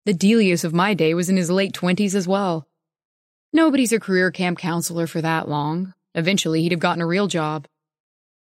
The 0.04 0.14
Delios 0.14 0.64
of 0.64 0.74
my 0.74 0.94
day 0.94 1.14
was 1.14 1.28
in 1.28 1.36
his 1.36 1.50
late 1.50 1.72
twenties 1.72 2.14
as 2.14 2.26
well. 2.26 2.66
Nobody's 3.52 3.92
a 3.92 4.00
career 4.00 4.30
camp 4.30 4.58
counselor 4.58 5.06
for 5.06 5.20
that 5.20 5.48
long. 5.48 5.94
Eventually, 6.14 6.62
he'd 6.62 6.72
have 6.72 6.80
gotten 6.80 7.02
a 7.02 7.06
real 7.06 7.26
job. 7.26 7.66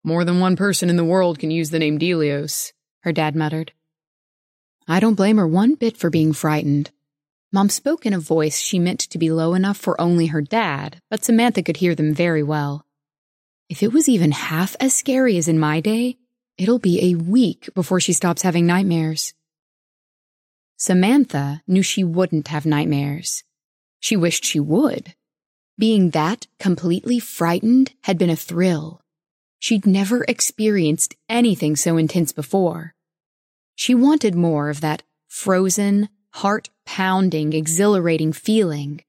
More 0.03 0.23
than 0.23 0.39
one 0.39 0.55
person 0.55 0.89
in 0.89 0.95
the 0.95 1.03
world 1.03 1.39
can 1.39 1.51
use 1.51 1.71
the 1.71 1.79
name 1.79 1.99
Delios, 1.99 2.71
her 3.01 3.11
dad 3.11 3.35
muttered. 3.35 3.73
I 4.87 4.99
don't 4.99 5.15
blame 5.15 5.37
her 5.37 5.47
one 5.47 5.75
bit 5.75 5.97
for 5.97 6.09
being 6.09 6.33
frightened. 6.33 6.91
Mom 7.51 7.69
spoke 7.69 8.05
in 8.05 8.13
a 8.13 8.19
voice 8.19 8.59
she 8.59 8.79
meant 8.79 8.99
to 8.99 9.17
be 9.17 9.31
low 9.31 9.53
enough 9.53 9.77
for 9.77 9.99
only 9.99 10.27
her 10.27 10.41
dad, 10.41 11.01
but 11.09 11.23
Samantha 11.23 11.63
could 11.63 11.77
hear 11.77 11.95
them 11.95 12.13
very 12.13 12.43
well. 12.43 12.85
If 13.69 13.83
it 13.83 13.93
was 13.93 14.07
even 14.07 14.31
half 14.31 14.75
as 14.79 14.95
scary 14.95 15.37
as 15.37 15.47
in 15.47 15.59
my 15.59 15.79
day, 15.79 16.17
it'll 16.57 16.79
be 16.79 17.11
a 17.11 17.15
week 17.15 17.69
before 17.75 17.99
she 17.99 18.13
stops 18.13 18.41
having 18.41 18.65
nightmares. 18.65 19.33
Samantha 20.77 21.61
knew 21.67 21.83
she 21.83 22.03
wouldn't 22.03 22.47
have 22.47 22.65
nightmares. 22.65 23.43
She 23.99 24.15
wished 24.15 24.45
she 24.45 24.59
would. 24.59 25.13
Being 25.79 26.09
that 26.09 26.45
completely 26.59 27.19
frightened 27.19 27.93
had 28.03 28.17
been 28.17 28.29
a 28.29 28.35
thrill. 28.35 28.99
She'd 29.59 29.85
never 29.85 30.25
experienced 30.25 31.15
anything 31.29 31.77
so 31.77 31.95
intense 31.95 32.33
before. 32.33 32.95
She 33.75 33.95
wanted 33.95 34.35
more 34.35 34.69
of 34.69 34.81
that 34.81 35.03
frozen, 35.29 36.09
heart 36.31 36.69
pounding, 36.85 37.53
exhilarating 37.53 38.33
feeling. 38.33 39.05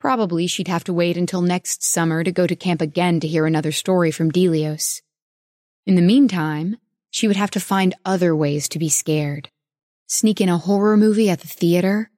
Probably 0.00 0.46
she'd 0.46 0.68
have 0.68 0.84
to 0.84 0.94
wait 0.94 1.18
until 1.18 1.42
next 1.42 1.84
summer 1.84 2.24
to 2.24 2.32
go 2.32 2.46
to 2.46 2.56
camp 2.56 2.80
again 2.80 3.20
to 3.20 3.28
hear 3.28 3.44
another 3.44 3.72
story 3.72 4.10
from 4.10 4.32
Delios. 4.32 5.02
In 5.84 5.94
the 5.94 6.00
meantime, 6.00 6.78
she 7.10 7.28
would 7.28 7.36
have 7.36 7.50
to 7.50 7.60
find 7.60 7.94
other 8.06 8.34
ways 8.34 8.66
to 8.70 8.78
be 8.78 8.88
scared. 8.88 9.50
Sneak 10.06 10.40
in 10.40 10.48
a 10.48 10.56
horror 10.56 10.96
movie 10.96 11.28
at 11.28 11.40
the 11.40 11.48
theater, 11.48 12.10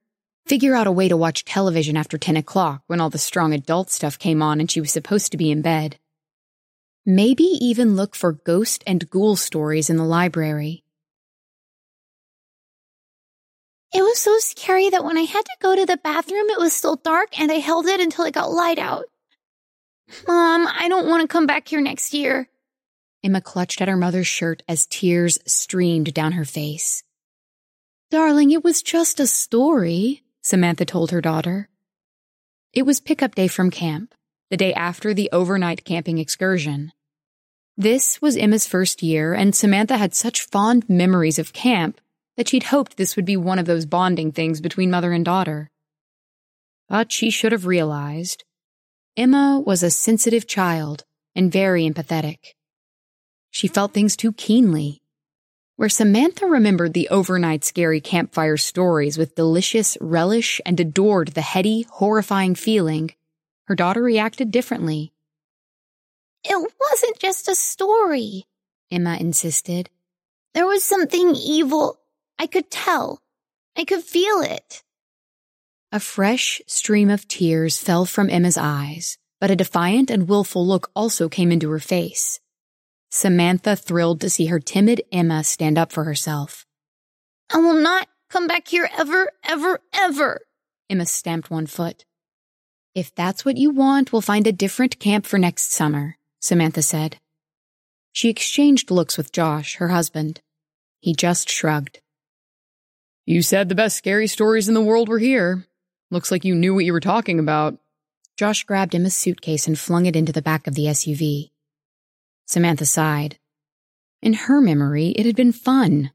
figure 0.47 0.75
out 0.75 0.87
a 0.87 0.91
way 0.91 1.09
to 1.09 1.17
watch 1.17 1.43
television 1.43 1.97
after 1.97 2.17
10 2.17 2.37
o'clock 2.37 2.81
when 2.87 3.01
all 3.01 3.09
the 3.09 3.17
strong 3.17 3.53
adult 3.53 3.89
stuff 3.89 4.17
came 4.17 4.41
on 4.41 4.59
and 4.59 4.71
she 4.71 4.79
was 4.79 4.91
supposed 4.91 5.31
to 5.31 5.37
be 5.37 5.51
in 5.51 5.61
bed. 5.61 5.97
Maybe 7.05 7.43
even 7.43 7.95
look 7.95 8.15
for 8.15 8.31
ghost 8.31 8.83
and 8.87 9.09
ghoul 9.09 9.35
stories 9.35 9.89
in 9.89 9.97
the 9.97 10.05
library. 10.05 10.83
It 13.93 14.01
was 14.01 14.19
so 14.19 14.37
scary 14.39 14.89
that 14.89 15.03
when 15.03 15.17
I 15.17 15.21
had 15.21 15.45
to 15.45 15.57
go 15.61 15.75
to 15.75 15.85
the 15.85 15.97
bathroom, 15.97 16.49
it 16.49 16.59
was 16.59 16.73
still 16.73 16.97
dark 16.97 17.39
and 17.39 17.51
I 17.51 17.55
held 17.55 17.85
it 17.85 17.99
until 17.99 18.25
it 18.25 18.33
got 18.33 18.51
light 18.51 18.79
out. 18.79 19.05
Mom, 20.27 20.67
I 20.67 20.87
don't 20.87 21.07
want 21.07 21.21
to 21.21 21.27
come 21.27 21.47
back 21.47 21.67
here 21.67 21.81
next 21.81 22.13
year. 22.13 22.49
Emma 23.23 23.41
clutched 23.41 23.81
at 23.81 23.87
her 23.87 23.97
mother's 23.97 24.27
shirt 24.27 24.63
as 24.67 24.85
tears 24.85 25.39
streamed 25.45 26.13
down 26.13 26.33
her 26.33 26.45
face. 26.45 27.03
Darling, 28.09 28.51
it 28.51 28.63
was 28.63 28.81
just 28.81 29.19
a 29.19 29.27
story, 29.27 30.23
Samantha 30.47 30.85
told 30.85 31.11
her 31.11 31.19
daughter. 31.19 31.67
It 32.71 32.83
was 32.83 33.01
pickup 33.01 33.35
day 33.35 33.49
from 33.49 33.69
camp, 33.69 34.15
the 34.49 34.55
day 34.55 34.73
after 34.73 35.13
the 35.13 35.29
overnight 35.33 35.83
camping 35.83 36.19
excursion. 36.19 36.93
This 37.75 38.21
was 38.21 38.37
Emma's 38.37 38.65
first 38.65 39.03
year, 39.03 39.33
and 39.33 39.53
Samantha 39.53 39.97
had 39.97 40.15
such 40.15 40.47
fond 40.47 40.87
memories 40.89 41.37
of 41.37 41.51
camp 41.51 41.99
that 42.37 42.47
she'd 42.47 42.63
hoped 42.63 42.95
this 42.95 43.17
would 43.17 43.25
be 43.25 43.35
one 43.35 43.59
of 43.59 43.65
those 43.65 43.85
bonding 43.85 44.31
things 44.31 44.61
between 44.61 44.89
mother 44.89 45.11
and 45.11 45.25
daughter. 45.25 45.69
But 46.87 47.11
she 47.11 47.29
should 47.29 47.51
have 47.51 47.65
realized 47.65 48.45
Emma 49.17 49.61
was 49.65 49.83
a 49.83 49.91
sensitive 49.91 50.47
child 50.47 51.03
and 51.35 51.51
very 51.51 51.83
empathetic. 51.85 52.53
She 53.51 53.67
felt 53.67 53.93
things 53.93 54.15
too 54.15 54.31
keenly. 54.31 55.01
Where 55.77 55.89
Samantha 55.89 56.47
remembered 56.47 56.93
the 56.93 57.07
overnight 57.09 57.63
scary 57.63 58.01
campfire 58.01 58.57
stories 58.57 59.15
with 59.15 59.35
delicious 59.35 59.95
relish 60.01 60.59
and 60.65 60.79
adored 60.79 61.29
the 61.29 61.41
heady, 61.41 61.83
horrifying 61.83 62.55
feeling, 62.55 63.11
her 63.65 63.75
daughter 63.75 64.01
reacted 64.01 64.49
differently. 64.49 65.13
It 66.43 66.73
wasn't 66.79 67.19
just 67.19 67.47
a 67.47 67.53
story, 67.53 68.45
Emma 68.89 69.17
insisted. 69.19 69.91
There 70.55 70.65
was 70.65 70.83
something 70.83 71.35
evil 71.35 71.99
I 72.39 72.47
could 72.47 72.71
tell. 72.71 73.21
I 73.77 73.83
could 73.83 74.01
feel 74.03 74.41
it. 74.41 74.81
A 75.91 75.99
fresh 75.99 76.59
stream 76.65 77.11
of 77.11 77.27
tears 77.27 77.77
fell 77.77 78.05
from 78.05 78.31
Emma's 78.31 78.57
eyes, 78.57 79.19
but 79.39 79.51
a 79.51 79.55
defiant 79.55 80.09
and 80.09 80.27
willful 80.27 80.65
look 80.65 80.89
also 80.95 81.29
came 81.29 81.51
into 81.51 81.69
her 81.69 81.79
face. 81.79 82.39
Samantha 83.09 83.75
thrilled 83.75 84.21
to 84.21 84.29
see 84.29 84.47
her 84.47 84.59
timid 84.59 85.01
Emma 85.11 85.43
stand 85.43 85.77
up 85.77 85.91
for 85.91 86.03
herself. 86.03 86.65
I 87.51 87.57
will 87.57 87.81
not 87.81 88.07
come 88.29 88.47
back 88.47 88.67
here 88.67 88.89
ever, 88.97 89.31
ever, 89.43 89.79
ever. 89.93 90.41
Emma 90.89 91.05
stamped 91.05 91.49
one 91.49 91.67
foot. 91.67 92.05
If 92.93 93.13
that's 93.13 93.45
what 93.45 93.57
you 93.57 93.69
want, 93.69 94.11
we'll 94.11 94.21
find 94.21 94.47
a 94.47 94.51
different 94.51 94.99
camp 94.99 95.25
for 95.25 95.37
next 95.37 95.71
summer, 95.71 96.17
Samantha 96.39 96.81
said. 96.81 97.17
She 98.11 98.29
exchanged 98.29 98.89
looks 98.89 99.17
with 99.17 99.31
Josh, 99.31 99.75
her 99.75 99.89
husband. 99.89 100.41
He 100.99 101.13
just 101.13 101.49
shrugged. 101.49 101.99
You 103.25 103.41
said 103.41 103.69
the 103.69 103.75
best 103.75 103.97
scary 103.97 104.27
stories 104.27 104.67
in 104.67 104.73
the 104.73 104.81
world 104.81 105.09
were 105.09 105.19
here. 105.19 105.65
Looks 106.09 106.31
like 106.31 106.45
you 106.45 106.55
knew 106.55 106.73
what 106.73 106.85
you 106.85 106.93
were 106.93 106.99
talking 106.99 107.39
about. 107.39 107.77
Josh 108.37 108.63
grabbed 108.63 108.95
Emma's 108.95 109.15
suitcase 109.15 109.67
and 109.67 109.77
flung 109.77 110.05
it 110.05 110.15
into 110.15 110.31
the 110.31 110.41
back 110.41 110.65
of 110.65 110.75
the 110.75 110.85
SUV. 110.85 111.51
Samantha 112.47 112.85
sighed. 112.85 113.37
In 114.21 114.33
her 114.33 114.59
memory, 114.59 115.09
it 115.09 115.25
had 115.25 115.35
been 115.35 115.51
fun. 115.51 116.11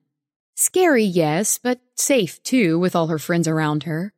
Scary, 0.56 1.04
yes, 1.04 1.58
but 1.62 1.80
safe 1.94 2.42
too, 2.42 2.78
with 2.78 2.96
all 2.96 3.06
her 3.08 3.18
friends 3.18 3.46
around 3.46 3.84
her. 3.84 4.12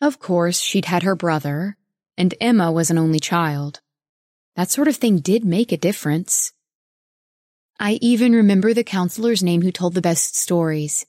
Of 0.00 0.18
course, 0.18 0.60
she'd 0.60 0.86
had 0.86 1.02
her 1.02 1.16
brother, 1.16 1.76
and 2.16 2.34
Emma 2.40 2.70
was 2.70 2.90
an 2.90 2.98
only 2.98 3.20
child. 3.20 3.80
That 4.54 4.70
sort 4.70 4.88
of 4.88 4.96
thing 4.96 5.18
did 5.18 5.44
make 5.44 5.72
a 5.72 5.76
difference. 5.76 6.52
I 7.78 7.98
even 8.00 8.32
remember 8.32 8.72
the 8.72 8.84
counselor's 8.84 9.42
name 9.42 9.62
who 9.62 9.72
told 9.72 9.94
the 9.94 10.00
best 10.00 10.36
stories. 10.36 11.04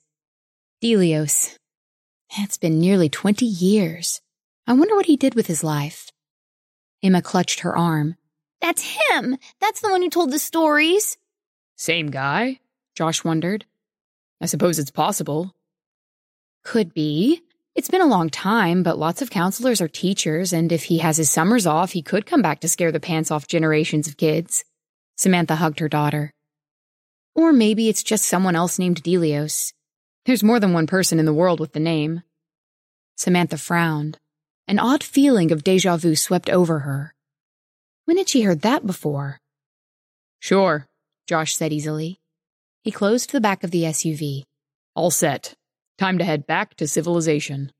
Delios. 0.82 1.56
It's 2.36 2.58
been 2.58 2.78
nearly 2.78 3.08
20 3.08 3.46
years. 3.46 4.20
I 4.66 4.74
wonder 4.74 4.94
what 4.94 5.06
he 5.06 5.16
did 5.16 5.34
with 5.34 5.46
his 5.46 5.64
life. 5.64 6.10
Emma 7.02 7.22
clutched 7.22 7.60
her 7.60 7.76
arm. 7.76 8.16
That's 8.60 8.82
him! 8.82 9.36
That's 9.60 9.80
the 9.80 9.90
one 9.90 10.02
who 10.02 10.10
told 10.10 10.30
the 10.30 10.38
stories. 10.38 11.16
Same 11.76 12.10
guy? 12.10 12.60
Josh 12.94 13.24
wondered. 13.24 13.64
I 14.40 14.46
suppose 14.46 14.78
it's 14.78 14.90
possible. 14.90 15.54
Could 16.64 16.92
be. 16.92 17.42
It's 17.74 17.88
been 17.88 18.00
a 18.00 18.06
long 18.06 18.28
time, 18.28 18.82
but 18.82 18.98
lots 18.98 19.22
of 19.22 19.30
counselors 19.30 19.80
are 19.80 19.88
teachers, 19.88 20.52
and 20.52 20.72
if 20.72 20.84
he 20.84 20.98
has 20.98 21.16
his 21.16 21.30
summers 21.30 21.66
off, 21.66 21.92
he 21.92 22.02
could 22.02 22.26
come 22.26 22.42
back 22.42 22.60
to 22.60 22.68
scare 22.68 22.90
the 22.90 22.98
pants 22.98 23.30
off 23.30 23.46
generations 23.46 24.08
of 24.08 24.16
kids. 24.16 24.64
Samantha 25.16 25.54
hugged 25.56 25.78
her 25.78 25.88
daughter. 25.88 26.32
Or 27.34 27.52
maybe 27.52 27.88
it's 27.88 28.02
just 28.02 28.26
someone 28.26 28.56
else 28.56 28.80
named 28.80 29.02
Delios. 29.04 29.72
There's 30.26 30.42
more 30.42 30.58
than 30.58 30.72
one 30.72 30.88
person 30.88 31.20
in 31.20 31.24
the 31.24 31.32
world 31.32 31.60
with 31.60 31.72
the 31.72 31.80
name. 31.80 32.22
Samantha 33.16 33.58
frowned. 33.58 34.18
An 34.66 34.78
odd 34.78 35.04
feeling 35.04 35.52
of 35.52 35.64
deja 35.64 35.96
vu 35.96 36.16
swept 36.16 36.50
over 36.50 36.80
her. 36.80 37.14
When 38.08 38.16
had 38.16 38.30
she 38.30 38.40
heard 38.40 38.62
that 38.62 38.86
before? 38.86 39.38
Sure, 40.40 40.86
Josh 41.26 41.54
said 41.54 41.74
easily. 41.74 42.20
He 42.82 42.90
closed 42.90 43.32
the 43.32 43.38
back 43.38 43.62
of 43.62 43.70
the 43.70 43.82
SUV. 43.82 44.44
All 44.94 45.10
set. 45.10 45.52
Time 45.98 46.16
to 46.16 46.24
head 46.24 46.46
back 46.46 46.74
to 46.76 46.88
civilization. 46.88 47.70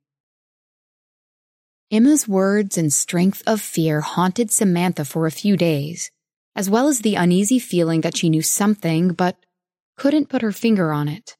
Emma's 1.90 2.28
words 2.28 2.76
and 2.76 2.92
strength 2.92 3.42
of 3.46 3.62
fear 3.62 4.02
haunted 4.02 4.50
Samantha 4.50 5.06
for 5.06 5.26
a 5.26 5.30
few 5.30 5.56
days, 5.56 6.10
as 6.54 6.68
well 6.68 6.88
as 6.88 7.00
the 7.00 7.14
uneasy 7.14 7.58
feeling 7.58 8.02
that 8.02 8.18
she 8.18 8.28
knew 8.28 8.42
something 8.42 9.14
but 9.14 9.38
couldn't 9.96 10.28
put 10.28 10.42
her 10.42 10.52
finger 10.52 10.92
on 10.92 11.08
it. 11.08 11.38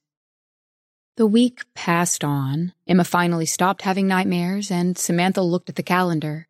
The 1.18 1.26
week 1.26 1.60
passed 1.74 2.24
on. 2.24 2.72
Emma 2.86 3.04
finally 3.04 3.44
stopped 3.44 3.82
having 3.82 4.08
nightmares, 4.08 4.70
and 4.70 4.96
Samantha 4.96 5.42
looked 5.42 5.68
at 5.68 5.76
the 5.76 5.82
calendar. 5.82 6.48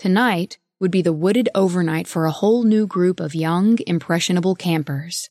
Tonight 0.00 0.58
would 0.80 0.90
be 0.90 1.02
the 1.02 1.12
wooded 1.12 1.48
overnight 1.54 2.08
for 2.08 2.24
a 2.24 2.32
whole 2.32 2.64
new 2.64 2.86
group 2.86 3.20
of 3.20 3.34
young, 3.34 3.78
impressionable 3.86 4.54
campers. 4.54 5.28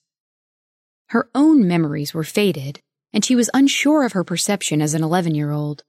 Her 1.08 1.28
own 1.34 1.68
memories 1.68 2.14
were 2.14 2.24
faded, 2.24 2.80
and 3.12 3.26
she 3.26 3.36
was 3.36 3.50
unsure 3.54 4.04
of 4.04 4.14
her 4.14 4.24
perception 4.24 4.82
as 4.82 4.94
an 4.94 5.04
11 5.04 5.34
year 5.34 5.52
old. 5.52 5.84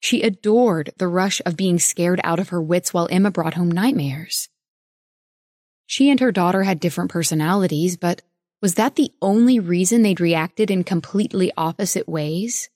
She 0.00 0.20
adored 0.20 0.92
the 0.98 1.08
rush 1.08 1.40
of 1.46 1.56
being 1.56 1.78
scared 1.78 2.20
out 2.22 2.38
of 2.38 2.50
her 2.50 2.60
wits 2.60 2.92
while 2.92 3.08
Emma 3.10 3.30
brought 3.30 3.54
home 3.54 3.70
nightmares. 3.70 4.50
She 5.86 6.10
and 6.10 6.20
her 6.20 6.30
daughter 6.30 6.64
had 6.64 6.78
different 6.78 7.10
personalities, 7.10 7.96
but 7.96 8.20
was 8.60 8.74
that 8.74 8.96
the 8.96 9.12
only 9.22 9.58
reason 9.58 10.02
they'd 10.02 10.20
reacted 10.20 10.70
in 10.70 10.84
completely 10.84 11.52
opposite 11.56 12.08
ways? 12.08 12.68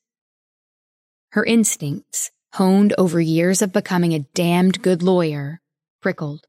Her 1.32 1.44
instincts, 1.44 2.30
honed 2.54 2.94
over 2.96 3.20
years 3.20 3.60
of 3.60 3.74
becoming 3.74 4.14
a 4.14 4.20
damned 4.34 4.80
good 4.80 5.02
lawyer, 5.02 5.60
prickled. 6.00 6.46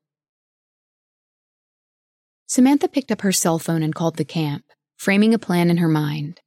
Samantha 2.47 2.87
picked 2.87 3.11
up 3.11 3.21
her 3.21 3.31
cell 3.31 3.59
phone 3.59 3.83
and 3.83 3.93
called 3.93 4.17
the 4.17 4.25
camp, 4.25 4.65
framing 4.97 5.33
a 5.33 5.39
plan 5.39 5.69
in 5.69 5.77
her 5.77 5.87
mind. 5.87 6.41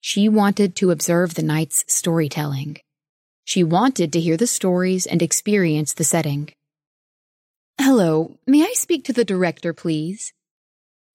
She 0.00 0.28
wanted 0.28 0.74
to 0.76 0.90
observe 0.90 1.34
the 1.34 1.42
night's 1.42 1.84
storytelling. 1.86 2.78
She 3.44 3.62
wanted 3.62 4.12
to 4.12 4.20
hear 4.20 4.36
the 4.36 4.46
stories 4.46 5.06
and 5.06 5.20
experience 5.20 5.92
the 5.92 6.04
setting. 6.04 6.52
Hello, 7.78 8.38
may 8.46 8.62
I 8.62 8.72
speak 8.74 9.04
to 9.04 9.12
the 9.12 9.24
director, 9.24 9.74
please? 9.74 10.32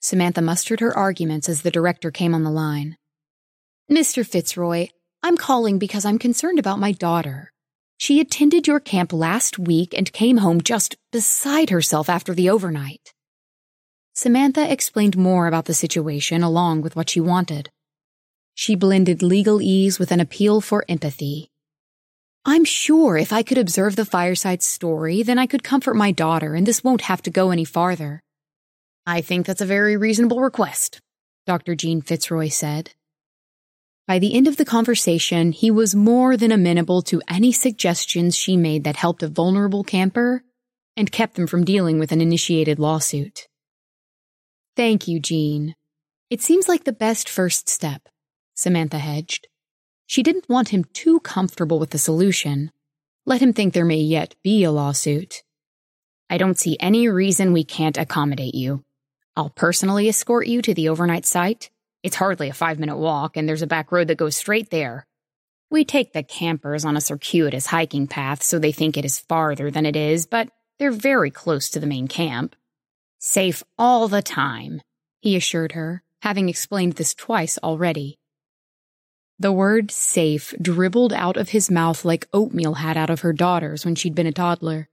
Samantha 0.02 0.42
mustered 0.42 0.82
her 0.82 0.96
arguments 0.96 1.50
as 1.50 1.64
the 1.64 1.72
director 1.72 2.12
came 2.12 2.36
on 2.36 2.44
the 2.44 2.52
line. 2.52 2.98
Mr. 3.90 4.26
Fitzroy, 4.26 4.90
I'm 5.24 5.38
calling 5.38 5.80
because 5.80 6.06
I'm 6.06 6.20
concerned 6.20 6.60
about 6.60 6.78
my 6.78 6.92
daughter. 6.92 7.52
She 7.98 8.20
attended 8.20 8.68
your 8.68 8.80
camp 8.80 9.14
last 9.14 9.58
week 9.58 9.94
and 9.98 10.12
came 10.12 10.38
home 10.38 10.62
just 10.62 10.96
beside 11.12 11.70
herself 11.70 12.10
after 12.10 12.34
the 12.34 12.50
overnight. 12.50 13.14
Samantha 14.14 14.72
explained 14.72 15.18
more 15.18 15.48
about 15.48 15.66
the 15.66 15.74
situation 15.74 16.44
along 16.44 16.82
with 16.82 16.96
what 16.96 17.10
she 17.10 17.20
wanted. 17.20 17.70
She 18.54 18.76
blended 18.76 19.22
legal 19.22 19.62
ease 19.62 20.00
with 20.00 20.12
an 20.12 20.20
appeal 20.20 20.62
for 20.62 20.86
empathy. 20.88 21.50
I'm 22.46 22.64
sure 22.64 23.18
if 23.18 23.34
I 23.34 23.44
could 23.44 23.58
observe 23.58 23.96
the 23.96 24.06
fireside 24.06 24.62
story, 24.62 25.24
then 25.24 25.40
I 25.40 25.48
could 25.48 25.64
comfort 25.64 25.96
my 25.96 26.12
daughter 26.12 26.54
and 26.54 26.66
this 26.66 26.84
won't 26.84 27.02
have 27.02 27.22
to 27.24 27.32
go 27.32 27.52
any 27.52 27.66
farther. 27.66 28.22
I 29.06 29.22
think 29.22 29.46
that's 29.46 29.62
a 29.62 29.66
very 29.66 29.98
reasonable 29.98 30.42
request, 30.42 31.00
Dr. 31.46 31.76
Jean 31.76 32.02
Fitzroy 32.02 32.50
said. 32.50 32.92
By 34.08 34.20
the 34.20 34.36
end 34.36 34.48
of 34.48 34.58
the 34.58 34.66
conversation, 34.66 35.52
he 35.52 35.72
was 35.72 35.96
more 35.96 36.38
than 36.38 36.52
amenable 36.52 37.02
to 37.04 37.24
any 37.28 37.52
suggestions 37.52 38.36
she 38.36 38.56
made 38.56 38.84
that 38.84 38.98
helped 38.98 39.24
a 39.24 39.28
vulnerable 39.28 39.84
camper 39.84 40.44
and 40.96 41.12
kept 41.12 41.36
them 41.36 41.48
from 41.48 41.66
dealing 41.66 41.98
with 41.98 42.12
an 42.12 42.22
initiated 42.22 42.78
lawsuit. 42.78 43.48
Thank 44.76 45.08
you, 45.08 45.20
Jean. 45.20 45.76
It 46.30 46.42
seems 46.42 46.68
like 46.68 46.84
the 46.84 46.94
best 46.94 47.28
first 47.28 47.68
step, 47.68 48.08
Samantha 48.54 49.00
hedged. 49.00 49.48
She 50.06 50.22
didn't 50.22 50.50
want 50.50 50.70
him 50.70 50.86
too 50.94 51.20
comfortable 51.22 51.80
with 51.80 51.90
the 51.90 51.98
solution. 51.98 52.72
Let 53.26 53.42
him 53.42 53.54
think 53.54 53.74
there 53.74 53.86
may 53.86 53.98
yet 53.98 54.36
be 54.44 54.64
a 54.64 54.72
lawsuit. 54.72 55.42
I 56.30 56.38
don't 56.38 56.60
see 56.60 56.78
any 56.80 57.10
reason 57.10 57.54
we 57.54 57.64
can't 57.64 57.98
accommodate 57.98 58.54
you. 58.54 58.84
I'll 59.36 59.50
personally 59.50 60.08
escort 60.08 60.46
you 60.46 60.62
to 60.62 60.76
the 60.76 60.90
overnight 60.90 61.26
site 61.26 61.72
it's 62.06 62.18
hardly 62.18 62.50
a 62.50 62.54
five 62.54 62.78
minute 62.78 62.98
walk, 62.98 63.36
and 63.36 63.50
there's 63.50 63.64
a 63.64 63.68
back 63.68 63.92
road 63.92 64.10
that 64.10 64.20
goes 64.20 64.38
straight 64.38 64.70
there. 64.70 65.08
We 65.72 65.84
take 65.84 66.14
the 66.14 66.22
campers 66.22 66.86
on 66.86 66.96
a 66.96 67.02
circuitous 67.02 67.66
hiking 67.66 68.06
path 68.06 68.44
so 68.44 68.60
they 68.60 68.72
think 68.72 68.96
it 68.96 69.06
is 69.06 69.18
farther 69.18 69.72
than 69.72 69.88
it 69.88 69.96
is, 69.96 70.28
but 70.28 70.50
they're 70.78 70.92
very 70.92 71.32
close 71.32 71.68
to 71.70 71.80
the 71.80 71.88
main 71.88 72.08
camp. 72.08 72.56
Safe 73.18 73.64
all 73.80 74.08
the 74.08 74.22
time, 74.22 74.82
he 75.20 75.36
assured 75.36 75.72
her, 75.72 76.04
having 76.22 76.48
explained 76.48 76.94
this 76.94 77.16
twice 77.16 77.58
already. 77.64 78.20
The 79.40 79.52
word 79.52 79.90
safe 79.90 80.54
dribbled 80.62 81.12
out 81.12 81.38
of 81.38 81.50
his 81.50 81.72
mouth 81.72 82.06
like 82.06 82.28
oatmeal 82.34 82.76
had 82.76 82.98
out 82.98 83.10
of 83.10 83.22
her 83.22 83.34
daughter's 83.34 83.84
when 83.84 83.96
she'd 83.96 84.14
been 84.14 84.28
a 84.28 84.32
toddler. 84.32 84.90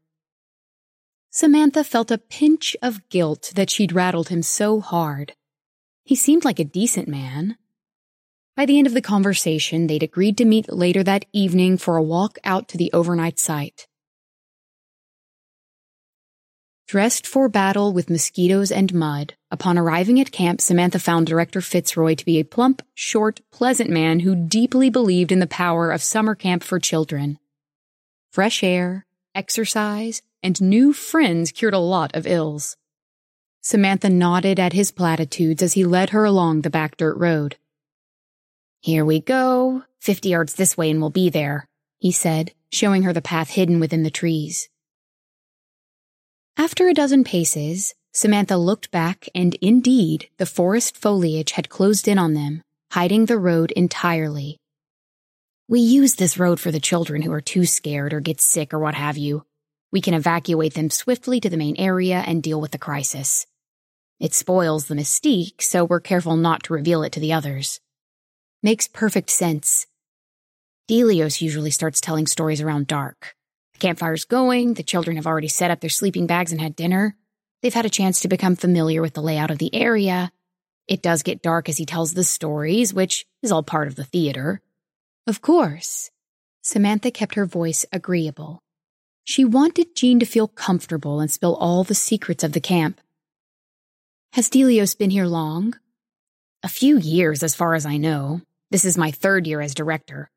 Samantha 1.31 1.85
felt 1.85 2.11
a 2.11 2.17
pinch 2.17 2.75
of 2.81 3.07
guilt 3.11 3.53
that 3.55 3.69
she'd 3.69 3.93
rattled 3.93 4.31
him 4.31 4.43
so 4.43 4.81
hard. 4.81 5.35
He 6.05 6.15
seemed 6.17 6.45
like 6.45 6.59
a 6.59 6.65
decent 6.65 7.09
man. 7.09 7.57
By 8.57 8.67
the 8.67 8.77
end 8.77 8.87
of 8.87 8.95
the 8.95 9.01
conversation, 9.01 9.87
they'd 9.87 10.03
agreed 10.03 10.37
to 10.39 10.45
meet 10.45 10.73
later 10.73 11.03
that 11.05 11.25
evening 11.33 11.79
for 11.79 11.97
a 11.97 12.03
walk 12.03 12.39
out 12.45 12.69
to 12.69 12.77
the 12.77 12.93
overnight 12.93 13.39
site. 13.39 13.87
Dressed 16.87 17.27
for 17.27 17.49
battle 17.49 17.95
with 17.95 18.11
mosquitoes 18.11 18.71
and 18.71 18.93
mud, 18.93 19.35
upon 19.51 19.79
arriving 19.79 20.21
at 20.21 20.33
camp, 20.33 20.61
Samantha 20.61 20.99
found 20.99 21.27
Director 21.27 21.63
Fitzroy 21.63 22.15
to 22.15 22.25
be 22.25 22.39
a 22.39 22.45
plump, 22.45 22.83
short, 22.93 23.41
pleasant 23.51 23.89
man 23.89 24.21
who 24.21 24.37
deeply 24.37 24.91
believed 24.91 25.33
in 25.33 25.39
the 25.39 25.47
power 25.47 25.91
of 25.91 26.03
summer 26.03 26.35
camp 26.35 26.63
for 26.63 26.79
children. 26.79 27.39
Fresh 28.31 28.63
air, 28.63 29.07
exercise, 29.35 30.21
and 30.43 30.61
new 30.61 30.93
friends 30.93 31.53
cured 31.53 31.73
a 31.73 31.79
lot 31.79 32.15
of 32.15 32.27
ills. 32.27 32.77
Samantha 33.65 34.11
nodded 34.11 34.59
at 34.59 34.73
his 34.73 34.91
platitudes 34.91 35.63
as 35.63 35.75
he 35.75 35.85
led 35.85 36.11
her 36.11 36.25
along 36.25 36.63
the 36.63 36.71
back 36.71 36.97
dirt 36.97 37.17
road. 37.17 37.57
Here 38.81 39.05
we 39.05 39.21
go. 39.21 39.85
Fifty 40.01 40.31
yards 40.31 40.55
this 40.55 40.77
way 40.77 40.91
and 40.91 41.01
we'll 41.01 41.11
be 41.11 41.31
there, 41.31 41.69
he 42.01 42.11
said, 42.11 42.53
showing 42.73 43.05
her 43.05 43.13
the 43.13 43.23
path 43.23 43.51
hidden 43.51 43.79
within 43.79 44.03
the 44.03 44.11
trees. 44.11 44.69
After 46.57 46.89
a 46.89 46.95
dozen 46.95 47.23
paces, 47.23 47.95
Samantha 48.13 48.57
looked 48.57 48.91
back 48.91 49.29
and 49.33 49.55
indeed 49.61 50.29
the 50.39 50.45
forest 50.45 50.97
foliage 50.97 51.53
had 51.53 51.69
closed 51.69 52.09
in 52.09 52.19
on 52.19 52.35
them, 52.35 52.63
hiding 52.91 53.27
the 53.27 53.39
road 53.39 53.71
entirely. 53.71 54.59
We 55.69 55.79
use 55.79 56.17
this 56.17 56.37
road 56.37 56.59
for 56.59 56.73
the 56.73 56.81
children 56.81 57.23
who 57.23 57.33
are 57.33 57.41
too 57.41 57.65
scared 57.65 58.13
or 58.13 58.19
get 58.19 58.41
sick 58.41 58.75
or 58.75 58.81
what 58.81 58.97
have 58.97 59.17
you. 59.17 59.45
We 59.93 60.01
can 60.01 60.15
evacuate 60.15 60.75
them 60.75 60.91
swiftly 60.91 61.39
to 61.39 61.49
the 61.49 61.57
main 61.57 61.77
area 61.79 62.25
and 62.27 62.43
deal 62.43 62.61
with 62.61 62.73
the 62.73 62.79
crisis. 62.79 63.47
It 64.21 64.35
spoils 64.35 64.87
the 64.87 64.95
mystique, 64.95 65.63
so 65.63 65.85
we're 65.85 66.01
careful 66.01 66.37
not 66.37 66.63
to 66.65 66.73
reveal 66.73 67.03
it 67.03 67.13
to 67.13 67.21
the 67.21 67.33
others. 67.33 67.81
Makes 68.63 68.89
perfect 68.89 69.31
sense. 69.31 69.87
Delios 70.89 71.41
usually 71.41 71.71
starts 71.71 72.01
telling 72.01 72.27
stories 72.27 72.61
around 72.61 72.87
dark. 72.87 73.35
The 73.75 73.79
campfire's 73.81 74.25
going, 74.25 74.75
the 74.75 74.83
children 74.83 75.17
have 75.17 75.27
already 75.27 75.49
set 75.49 75.71
up 75.71 75.81
their 75.81 75.91
sleeping 75.91 76.27
bags 76.27 76.53
and 76.53 76.61
had 76.61 76.77
dinner. 76.77 77.17
They've 77.63 77.75
had 77.75 77.87
a 77.87 77.91
chance 77.91 78.21
to 78.21 78.29
become 78.29 78.57
familiar 78.57 79.01
with 79.01 79.15
the 79.15 79.23
layout 79.23 79.51
of 79.51 79.59
the 79.59 79.75
area. 79.75 80.33
It 80.89 81.03
does 81.03 81.23
get 81.23 81.43
dark 81.43 81.69
as 81.69 81.79
he 81.79 81.87
tells 81.87 82.15
the 82.15 82.25
stories, 82.25 82.93
which 82.93 83.27
is 83.43 83.53
all 83.53 83.63
part 83.63 83.89
of 83.89 83.95
the 83.95 84.05
theater. 84.05 84.61
Of 85.27 85.41
course. 85.41 86.11
Samantha 86.63 87.11
kept 87.11 87.35
her 87.37 87.47
voice 87.47 87.87
agreeable. 87.93 88.63
She 89.25 89.45
wanted 89.45 89.95
Jean 89.95 90.19
to 90.19 90.27
feel 90.27 90.49
comfortable 90.49 91.21
and 91.21 91.31
spill 91.31 91.55
all 91.55 91.85
the 91.85 91.95
secrets 91.95 92.43
of 92.43 92.53
the 92.53 92.61
camp. 92.61 93.01
Has 94.33 94.49
Delios 94.49 94.97
been 94.97 95.11
here 95.11 95.27
long? 95.27 95.75
A 96.63 96.69
few 96.69 96.97
years, 96.97 97.43
as 97.43 97.55
far 97.55 97.75
as 97.75 97.85
I 97.85 97.99
know. 97.99 98.41
This 98.71 98.87
is 98.87 98.97
my 98.97 99.11
third 99.11 99.47
year 99.47 99.61
as 99.61 99.75
director. 99.75 100.31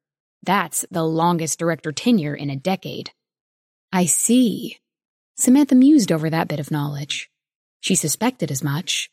That's 0.43 0.85
the 0.91 1.05
longest 1.05 1.59
director 1.59 1.93
tenure 1.93 2.35
in 2.35 2.49
a 2.49 2.57
decade. 2.57 3.11
I 3.93 4.05
see. 4.07 4.79
Samantha 5.37 5.75
mused 5.75 6.11
over 6.11 6.29
that 6.29 6.49
bit 6.49 6.59
of 6.59 6.71
knowledge. 6.71 7.29
She 7.79 7.95
suspected 7.95 8.51
as 8.51 8.61
much. 8.61 9.09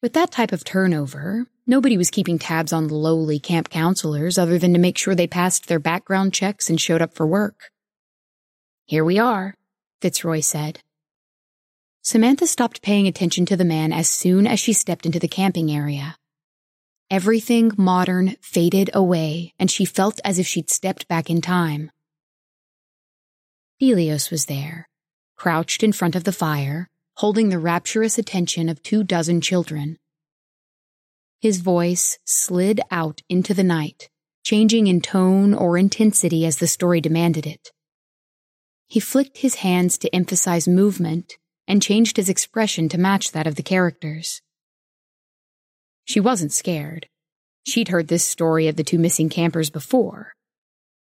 With 0.00 0.12
that 0.12 0.30
type 0.30 0.52
of 0.52 0.62
turnover, 0.62 1.46
nobody 1.66 1.98
was 1.98 2.12
keeping 2.12 2.38
tabs 2.38 2.72
on 2.72 2.86
the 2.86 2.94
lowly 2.94 3.40
camp 3.40 3.68
counselors 3.68 4.38
other 4.38 4.60
than 4.60 4.74
to 4.74 4.78
make 4.78 4.96
sure 4.96 5.16
they 5.16 5.26
passed 5.26 5.66
their 5.66 5.80
background 5.80 6.32
checks 6.32 6.70
and 6.70 6.80
showed 6.80 7.02
up 7.02 7.14
for 7.14 7.26
work. 7.26 7.72
Here 8.86 9.04
we 9.04 9.18
are, 9.18 9.56
Fitzroy 10.00 10.38
said. 10.38 10.78
Samantha 12.04 12.48
stopped 12.48 12.82
paying 12.82 13.06
attention 13.06 13.46
to 13.46 13.56
the 13.56 13.64
man 13.64 13.92
as 13.92 14.08
soon 14.08 14.44
as 14.44 14.58
she 14.58 14.72
stepped 14.72 15.06
into 15.06 15.20
the 15.20 15.28
camping 15.28 15.70
area. 15.70 16.16
Everything 17.08 17.70
modern 17.76 18.34
faded 18.40 18.90
away, 18.92 19.54
and 19.56 19.70
she 19.70 19.84
felt 19.84 20.18
as 20.24 20.40
if 20.40 20.46
she'd 20.46 20.68
stepped 20.68 21.06
back 21.06 21.30
in 21.30 21.40
time. 21.40 21.92
Delios 23.80 24.32
was 24.32 24.46
there, 24.46 24.88
crouched 25.36 25.84
in 25.84 25.92
front 25.92 26.16
of 26.16 26.24
the 26.24 26.32
fire, 26.32 26.88
holding 27.18 27.50
the 27.50 27.58
rapturous 27.58 28.18
attention 28.18 28.68
of 28.68 28.82
two 28.82 29.04
dozen 29.04 29.40
children. 29.40 29.96
His 31.40 31.60
voice 31.60 32.18
slid 32.24 32.80
out 32.90 33.22
into 33.28 33.54
the 33.54 33.62
night, 33.62 34.10
changing 34.42 34.88
in 34.88 35.02
tone 35.02 35.54
or 35.54 35.78
intensity 35.78 36.46
as 36.46 36.56
the 36.56 36.66
story 36.66 37.00
demanded 37.00 37.46
it. 37.46 37.70
He 38.88 38.98
flicked 38.98 39.38
his 39.38 39.56
hands 39.56 39.98
to 39.98 40.12
emphasize 40.12 40.66
movement 40.66 41.38
and 41.66 41.82
changed 41.82 42.16
his 42.16 42.28
expression 42.28 42.88
to 42.88 42.98
match 42.98 43.32
that 43.32 43.46
of 43.46 43.54
the 43.54 43.62
characters. 43.62 44.40
She 46.04 46.20
wasn't 46.20 46.52
scared. 46.52 47.08
She'd 47.66 47.88
heard 47.88 48.08
this 48.08 48.24
story 48.26 48.68
of 48.68 48.76
the 48.76 48.84
two 48.84 48.98
missing 48.98 49.28
campers 49.28 49.70
before. 49.70 50.32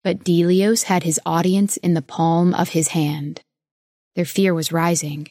But 0.03 0.23
Delios 0.23 0.83
had 0.83 1.03
his 1.03 1.19
audience 1.25 1.77
in 1.77 1.95
the 1.95 2.01
palm 2.01 2.53
of 2.53 2.69
his 2.69 2.89
hand. 2.89 3.41
Their 4.15 4.25
fear 4.25 4.53
was 4.53 4.71
rising. 4.71 5.27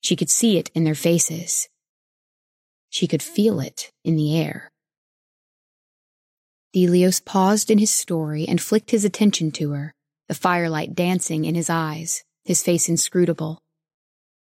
She 0.00 0.16
could 0.16 0.30
see 0.30 0.58
it 0.58 0.70
in 0.74 0.84
their 0.84 0.94
faces. 0.94 1.68
She 2.90 3.06
could 3.06 3.22
feel 3.22 3.60
it 3.60 3.90
in 4.04 4.16
the 4.16 4.38
air. 4.38 4.70
Delios 6.74 7.24
paused 7.24 7.70
in 7.70 7.78
his 7.78 7.90
story 7.90 8.46
and 8.46 8.60
flicked 8.60 8.92
his 8.92 9.04
attention 9.04 9.50
to 9.52 9.72
her, 9.72 9.94
the 10.28 10.34
firelight 10.34 10.94
dancing 10.94 11.44
in 11.44 11.54
his 11.54 11.68
eyes, 11.68 12.24
his 12.44 12.62
face 12.62 12.88
inscrutable. 12.88 13.61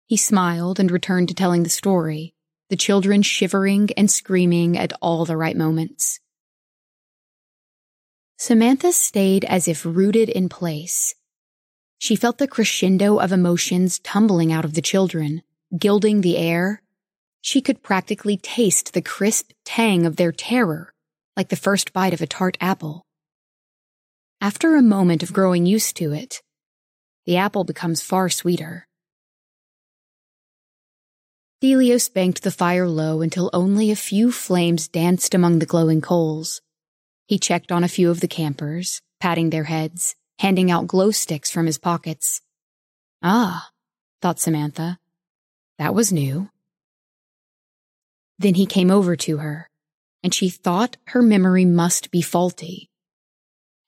He 0.06 0.16
smiled 0.16 0.78
and 0.78 0.90
returned 0.90 1.28
to 1.28 1.34
telling 1.34 1.64
the 1.64 1.68
story, 1.68 2.32
the 2.70 2.76
children 2.76 3.22
shivering 3.22 3.90
and 3.96 4.08
screaming 4.08 4.78
at 4.78 4.92
all 5.02 5.24
the 5.24 5.36
right 5.36 5.56
moments. 5.56 6.20
Samantha 8.38 8.92
stayed 8.92 9.44
as 9.46 9.66
if 9.66 9.84
rooted 9.84 10.28
in 10.28 10.48
place. 10.48 11.14
She 11.98 12.14
felt 12.14 12.38
the 12.38 12.46
crescendo 12.46 13.18
of 13.18 13.32
emotions 13.32 13.98
tumbling 13.98 14.52
out 14.52 14.64
of 14.64 14.74
the 14.74 14.82
children, 14.82 15.42
gilding 15.76 16.20
the 16.20 16.36
air. 16.36 16.82
She 17.40 17.60
could 17.60 17.82
practically 17.82 18.36
taste 18.36 18.92
the 18.92 19.02
crisp 19.02 19.50
tang 19.64 20.06
of 20.06 20.16
their 20.16 20.32
terror, 20.32 20.92
like 21.36 21.48
the 21.48 21.56
first 21.56 21.92
bite 21.92 22.14
of 22.14 22.20
a 22.20 22.26
tart 22.26 22.56
apple. 22.60 23.06
After 24.40 24.76
a 24.76 24.82
moment 24.82 25.22
of 25.22 25.32
growing 25.32 25.66
used 25.66 25.96
to 25.96 26.12
it, 26.12 26.42
the 27.24 27.38
apple 27.38 27.64
becomes 27.64 28.02
far 28.02 28.28
sweeter. 28.28 28.86
Delios 31.62 32.12
banked 32.12 32.42
the 32.42 32.50
fire 32.50 32.86
low 32.86 33.22
until 33.22 33.48
only 33.54 33.90
a 33.90 33.96
few 33.96 34.30
flames 34.30 34.88
danced 34.88 35.34
among 35.34 35.58
the 35.58 35.66
glowing 35.66 36.02
coals. 36.02 36.60
He 37.26 37.38
checked 37.38 37.72
on 37.72 37.82
a 37.82 37.88
few 37.88 38.10
of 38.10 38.20
the 38.20 38.28
campers, 38.28 39.00
patting 39.20 39.48
their 39.48 39.64
heads, 39.64 40.14
handing 40.38 40.70
out 40.70 40.86
glow 40.86 41.10
sticks 41.10 41.50
from 41.50 41.64
his 41.64 41.78
pockets. 41.78 42.42
Ah, 43.22 43.70
thought 44.20 44.38
Samantha. 44.38 44.98
That 45.78 45.94
was 45.94 46.12
new. 46.12 46.50
Then 48.38 48.54
he 48.54 48.66
came 48.66 48.90
over 48.90 49.16
to 49.16 49.38
her, 49.38 49.70
and 50.22 50.34
she 50.34 50.50
thought 50.50 50.98
her 51.06 51.22
memory 51.22 51.64
must 51.64 52.10
be 52.10 52.20
faulty. 52.20 52.90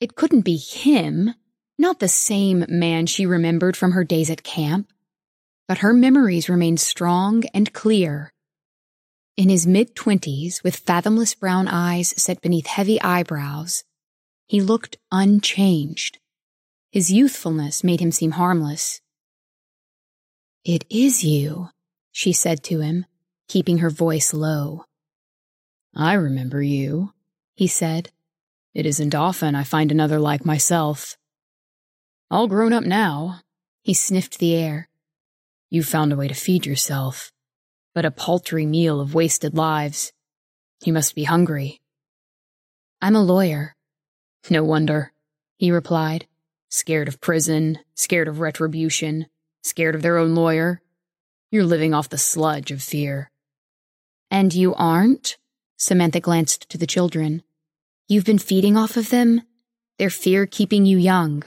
It 0.00 0.14
couldn't 0.14 0.40
be 0.42 0.56
him, 0.56 1.34
not 1.78 2.00
the 2.00 2.08
same 2.08 2.64
man 2.66 3.04
she 3.04 3.26
remembered 3.26 3.76
from 3.76 3.92
her 3.92 4.04
days 4.04 4.30
at 4.30 4.42
camp 4.42 4.90
but 5.68 5.78
her 5.78 5.92
memories 5.92 6.48
remained 6.48 6.80
strong 6.80 7.44
and 7.52 7.72
clear. 7.74 8.32
In 9.36 9.50
his 9.50 9.66
mid 9.66 9.94
twenties, 9.94 10.64
with 10.64 10.74
fathomless 10.74 11.34
brown 11.34 11.68
eyes 11.68 12.14
set 12.16 12.40
beneath 12.40 12.66
heavy 12.66 13.00
eyebrows, 13.02 13.84
he 14.46 14.62
looked 14.62 14.96
unchanged. 15.12 16.18
His 16.90 17.12
youthfulness 17.12 17.84
made 17.84 18.00
him 18.00 18.10
seem 18.10 18.32
harmless. 18.32 19.02
It 20.64 20.84
is 20.90 21.22
you, 21.22 21.68
she 22.10 22.32
said 22.32 22.64
to 22.64 22.80
him, 22.80 23.04
keeping 23.46 23.78
her 23.78 23.90
voice 23.90 24.32
low. 24.32 24.84
I 25.94 26.14
remember 26.14 26.62
you, 26.62 27.12
he 27.54 27.66
said. 27.66 28.10
It 28.74 28.86
isn't 28.86 29.14
often 29.14 29.54
I 29.54 29.64
find 29.64 29.92
another 29.92 30.18
like 30.18 30.44
myself. 30.44 31.16
All 32.30 32.48
grown 32.48 32.72
up 32.72 32.84
now, 32.84 33.40
he 33.82 33.94
sniffed 33.94 34.38
the 34.38 34.54
air. 34.54 34.88
You 35.70 35.82
found 35.82 36.12
a 36.12 36.16
way 36.16 36.28
to 36.28 36.34
feed 36.34 36.64
yourself, 36.64 37.30
but 37.94 38.04
a 38.04 38.10
paltry 38.10 38.64
meal 38.64 39.00
of 39.00 39.14
wasted 39.14 39.54
lives. 39.54 40.12
You 40.84 40.92
must 40.92 41.14
be 41.14 41.24
hungry. 41.24 41.80
I'm 43.02 43.14
a 43.14 43.22
lawyer. 43.22 43.74
No 44.50 44.64
wonder, 44.64 45.12
he 45.56 45.70
replied. 45.70 46.26
Scared 46.70 47.08
of 47.08 47.20
prison, 47.20 47.78
scared 47.94 48.28
of 48.28 48.40
retribution, 48.40 49.26
scared 49.62 49.94
of 49.94 50.02
their 50.02 50.18
own 50.18 50.34
lawyer. 50.34 50.82
You're 51.50 51.64
living 51.64 51.94
off 51.94 52.10
the 52.10 52.18
sludge 52.18 52.70
of 52.70 52.82
fear. 52.82 53.30
And 54.30 54.54
you 54.54 54.74
aren't? 54.74 55.38
Samantha 55.78 56.20
glanced 56.20 56.68
to 56.70 56.78
the 56.78 56.86
children. 56.86 57.42
You've 58.06 58.24
been 58.24 58.38
feeding 58.38 58.76
off 58.76 58.96
of 58.96 59.10
them? 59.10 59.42
Their 59.98 60.10
fear 60.10 60.46
keeping 60.46 60.84
you 60.84 60.98
young. 60.98 61.42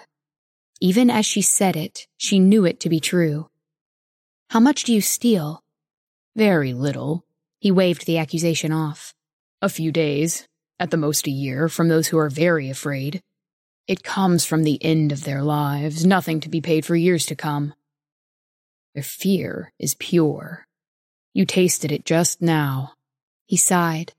Even 0.79 1.11
as 1.11 1.25
she 1.25 1.41
said 1.43 1.75
it, 1.75 2.07
she 2.17 2.39
knew 2.39 2.65
it 2.65 2.79
to 2.79 2.89
be 2.89 2.99
true. 2.99 3.50
How 4.51 4.59
much 4.59 4.83
do 4.83 4.93
you 4.93 4.99
steal? 4.99 5.63
Very 6.35 6.73
little. 6.73 7.23
He 7.59 7.71
waved 7.71 8.05
the 8.05 8.17
accusation 8.17 8.73
off. 8.73 9.13
A 9.61 9.69
few 9.69 9.93
days, 9.93 10.45
at 10.77 10.91
the 10.91 10.97
most 10.97 11.25
a 11.25 11.31
year, 11.31 11.69
from 11.69 11.87
those 11.87 12.09
who 12.09 12.17
are 12.17 12.29
very 12.29 12.69
afraid. 12.69 13.23
It 13.87 14.03
comes 14.03 14.43
from 14.43 14.63
the 14.63 14.77
end 14.83 15.13
of 15.13 15.23
their 15.23 15.41
lives, 15.41 16.05
nothing 16.05 16.41
to 16.41 16.49
be 16.49 16.59
paid 16.59 16.85
for 16.85 16.97
years 16.97 17.25
to 17.27 17.35
come. 17.35 17.73
Their 18.93 19.03
fear 19.03 19.71
is 19.79 19.95
pure. 19.95 20.67
You 21.33 21.45
tasted 21.45 21.89
it 21.89 22.03
just 22.03 22.41
now. 22.41 22.95
He 23.45 23.55
sighed. 23.55 24.11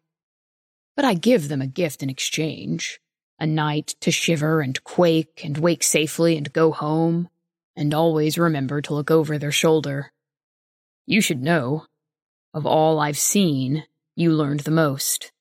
But 0.97 1.05
I 1.05 1.13
give 1.13 1.51
them 1.51 1.61
a 1.61 1.67
gift 1.67 2.03
in 2.03 2.09
exchange. 2.09 3.03
A 3.39 3.47
night 3.47 3.97
to 4.01 4.11
shiver 4.11 4.63
and 4.63 4.83
quake 4.83 5.43
and 5.45 5.59
wake 5.59 5.83
safely 5.83 6.39
and 6.39 6.51
go 6.55 6.73
home, 6.73 7.29
and 7.77 7.93
always 7.93 8.39
remember 8.39 8.81
to 8.81 8.95
look 8.95 9.11
over 9.11 9.37
their 9.37 9.53
shoulder. 9.53 10.11
You 11.07 11.21
should 11.21 11.43
know. 11.43 11.87
Of 12.55 12.67
all 12.67 13.01
I've 13.01 13.19
seen, 13.19 13.85
you 14.15 14.33
learned 14.33 14.61
the 14.61 14.71
most. 14.71 15.33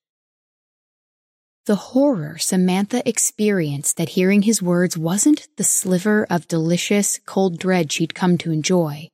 The 1.65 1.75
horror 1.75 2.37
Samantha 2.39 3.07
experienced 3.07 4.01
at 4.01 4.09
hearing 4.09 4.41
his 4.41 4.61
words 4.61 4.97
wasn't 4.97 5.47
the 5.57 5.63
sliver 5.63 6.25
of 6.29 6.47
delicious, 6.47 7.19
cold 7.25 7.59
dread 7.59 7.91
she'd 7.91 8.15
come 8.15 8.37
to 8.39 8.51
enjoy. 8.51 9.09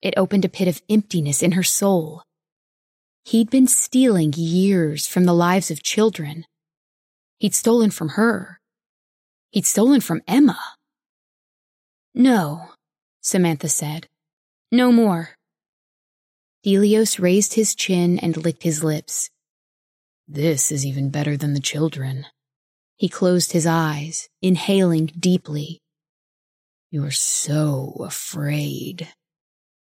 It 0.00 0.14
opened 0.16 0.44
a 0.44 0.48
pit 0.48 0.68
of 0.68 0.82
emptiness 0.88 1.42
in 1.42 1.52
her 1.52 1.62
soul. 1.62 2.22
He'd 3.24 3.50
been 3.50 3.66
stealing 3.66 4.32
years 4.36 5.06
from 5.08 5.24
the 5.24 5.34
lives 5.34 5.70
of 5.70 5.82
children. 5.82 6.44
He'd 7.38 7.54
stolen 7.54 7.90
from 7.90 8.10
her. 8.10 8.60
He'd 9.50 9.66
stolen 9.66 10.00
from 10.00 10.22
Emma. 10.28 10.58
No, 12.14 12.68
Samantha 13.20 13.68
said. 13.68 14.06
No 14.70 14.92
more. 14.92 15.30
Delios 16.64 17.20
raised 17.20 17.54
his 17.54 17.74
chin 17.74 18.18
and 18.18 18.38
licked 18.38 18.62
his 18.62 18.82
lips. 18.82 19.28
This 20.26 20.72
is 20.72 20.86
even 20.86 21.10
better 21.10 21.36
than 21.36 21.52
the 21.52 21.60
children. 21.60 22.24
He 22.96 23.10
closed 23.10 23.52
his 23.52 23.66
eyes, 23.66 24.30
inhaling 24.40 25.06
deeply. 25.18 25.82
You're 26.90 27.10
so 27.10 27.96
afraid. 28.00 29.08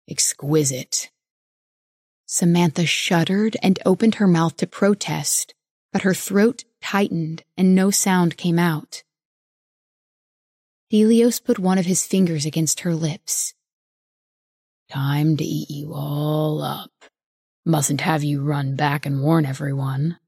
Exquisite. 0.09 1.11
Samantha 2.25 2.87
shuddered 2.87 3.55
and 3.61 3.77
opened 3.85 4.15
her 4.15 4.27
mouth 4.27 4.57
to 4.57 4.65
protest, 4.65 5.53
but 5.91 6.01
her 6.01 6.15
throat 6.15 6.63
tightened 6.81 7.43
and 7.55 7.75
no 7.75 7.91
sound 7.91 8.35
came 8.35 8.57
out. 8.57 9.03
Delios 10.91 11.43
put 11.43 11.59
one 11.59 11.77
of 11.77 11.85
his 11.85 12.07
fingers 12.07 12.47
against 12.47 12.79
her 12.79 12.95
lips. 12.95 13.53
Time 14.93 15.37
to 15.37 15.43
eat 15.43 15.71
you 15.71 15.91
all 15.95 16.61
up. 16.61 16.91
Mustn't 17.65 18.01
have 18.01 18.23
you 18.23 18.43
run 18.43 18.75
back 18.75 19.07
and 19.07 19.23
warn 19.23 19.43
everyone. 19.43 20.19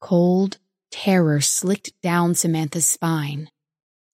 Cold 0.00 0.58
terror 0.92 1.40
slicked 1.40 1.90
down 2.00 2.36
Samantha's 2.36 2.86
spine. 2.86 3.48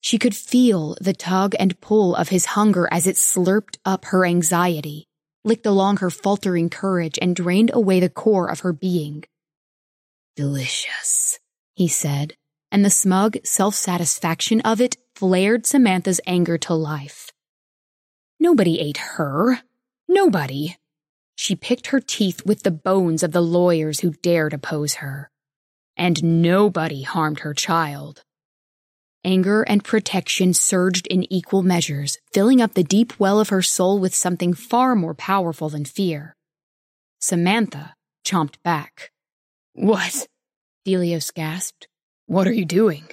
She 0.03 0.19
could 0.19 0.37
feel 0.37 0.99
the 1.01 1.15
tug 1.15 1.55
and 1.59 1.81
pull 1.81 2.15
of 2.15 2.29
his 2.29 2.45
hunger 2.45 2.87
as 2.91 3.07
it 3.07 3.17
slurped 3.17 3.79
up 3.87 4.05
her 4.07 4.27
anxiety 4.27 5.07
licked 5.45 5.65
along 5.65 5.97
her 5.97 6.11
faltering 6.11 6.69
courage 6.69 7.19
and 7.23 7.35
drained 7.35 7.71
away 7.73 8.01
the 8.01 8.11
core 8.11 8.51
of 8.51 8.61
her 8.61 8.75
being. 8.75 9.25
Delicious, 10.37 11.39
he 11.75 11.89
said, 11.89 12.35
and 12.71 12.85
the 12.85 12.91
smug 12.91 13.39
self-satisfaction 13.45 14.61
of 14.61 14.79
it 14.79 14.99
flared 15.17 15.65
Samantha's 15.65 16.21
anger 16.27 16.59
to 16.59 16.75
life. 16.75 17.31
Nobody 18.43 18.81
ate 18.81 18.97
her. 18.97 19.61
Nobody. 20.09 20.77
She 21.37 21.55
picked 21.55 21.87
her 21.87 22.01
teeth 22.01 22.45
with 22.45 22.65
the 22.65 22.73
bones 22.73 23.23
of 23.23 23.31
the 23.31 23.41
lawyers 23.41 24.01
who 24.01 24.15
dared 24.15 24.53
oppose 24.53 24.95
her. 24.95 25.31
And 25.97 26.43
nobody 26.43 27.03
harmed 27.03 27.39
her 27.41 27.55
child. 27.55 28.25
Anger 29.25 29.63
and 29.63 29.85
protection 29.85 30.55
surged 30.55 31.07
in 31.07 31.33
equal 31.33 31.63
measures, 31.63 32.19
filling 32.35 32.61
up 32.61 32.75
the 32.75 32.83
deep 32.83 33.13
well 33.21 33.39
of 33.39 33.51
her 33.51 33.63
soul 33.63 34.01
with 34.01 34.13
something 34.13 34.55
far 34.55 34.97
more 34.97 35.15
powerful 35.15 35.69
than 35.69 35.85
fear. 35.85 36.35
Samantha 37.21 37.95
chomped 38.27 38.61
back. 38.65 39.13
What? 39.75 40.27
Delios 40.85 41.33
gasped. 41.33 41.87
What 42.27 42.49
are 42.49 42.53
you 42.53 42.65
doing? 42.65 43.05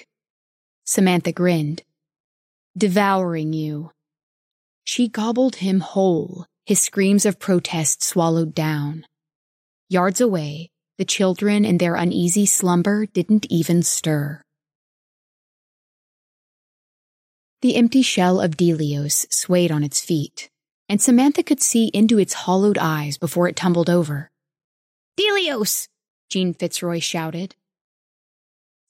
Samantha 0.86 1.32
grinned. 1.32 1.84
Devouring 2.76 3.54
you. 3.54 3.92
She 4.92 5.08
gobbled 5.08 5.58
him 5.58 5.82
whole, 5.82 6.48
his 6.66 6.82
screams 6.82 7.24
of 7.28 7.38
protest 7.38 8.02
swallowed 8.02 8.56
down. 8.56 9.06
Yards 9.88 10.20
away, 10.20 10.72
the 10.98 11.06
children 11.06 11.64
in 11.64 11.78
their 11.78 11.94
uneasy 11.94 12.48
slumber 12.48 13.06
didn't 13.06 13.46
even 13.52 13.84
stir. 13.84 14.42
The 17.62 17.76
empty 17.76 18.02
shell 18.02 18.42
of 18.42 18.58
Delios 18.58 19.32
swayed 19.32 19.72
on 19.72 19.84
its 19.84 20.04
feet, 20.04 20.50
and 20.90 21.00
Samantha 21.00 21.44
could 21.44 21.62
see 21.62 21.90
into 21.94 22.18
its 22.18 22.34
hollowed 22.34 22.80
eyes 22.80 23.20
before 23.20 23.48
it 23.48 23.56
tumbled 23.56 23.92
over. 23.92 24.32
Delios! 25.16 25.88
Jean 26.32 26.56
Fitzroy 26.56 27.00
shouted. 27.00 27.56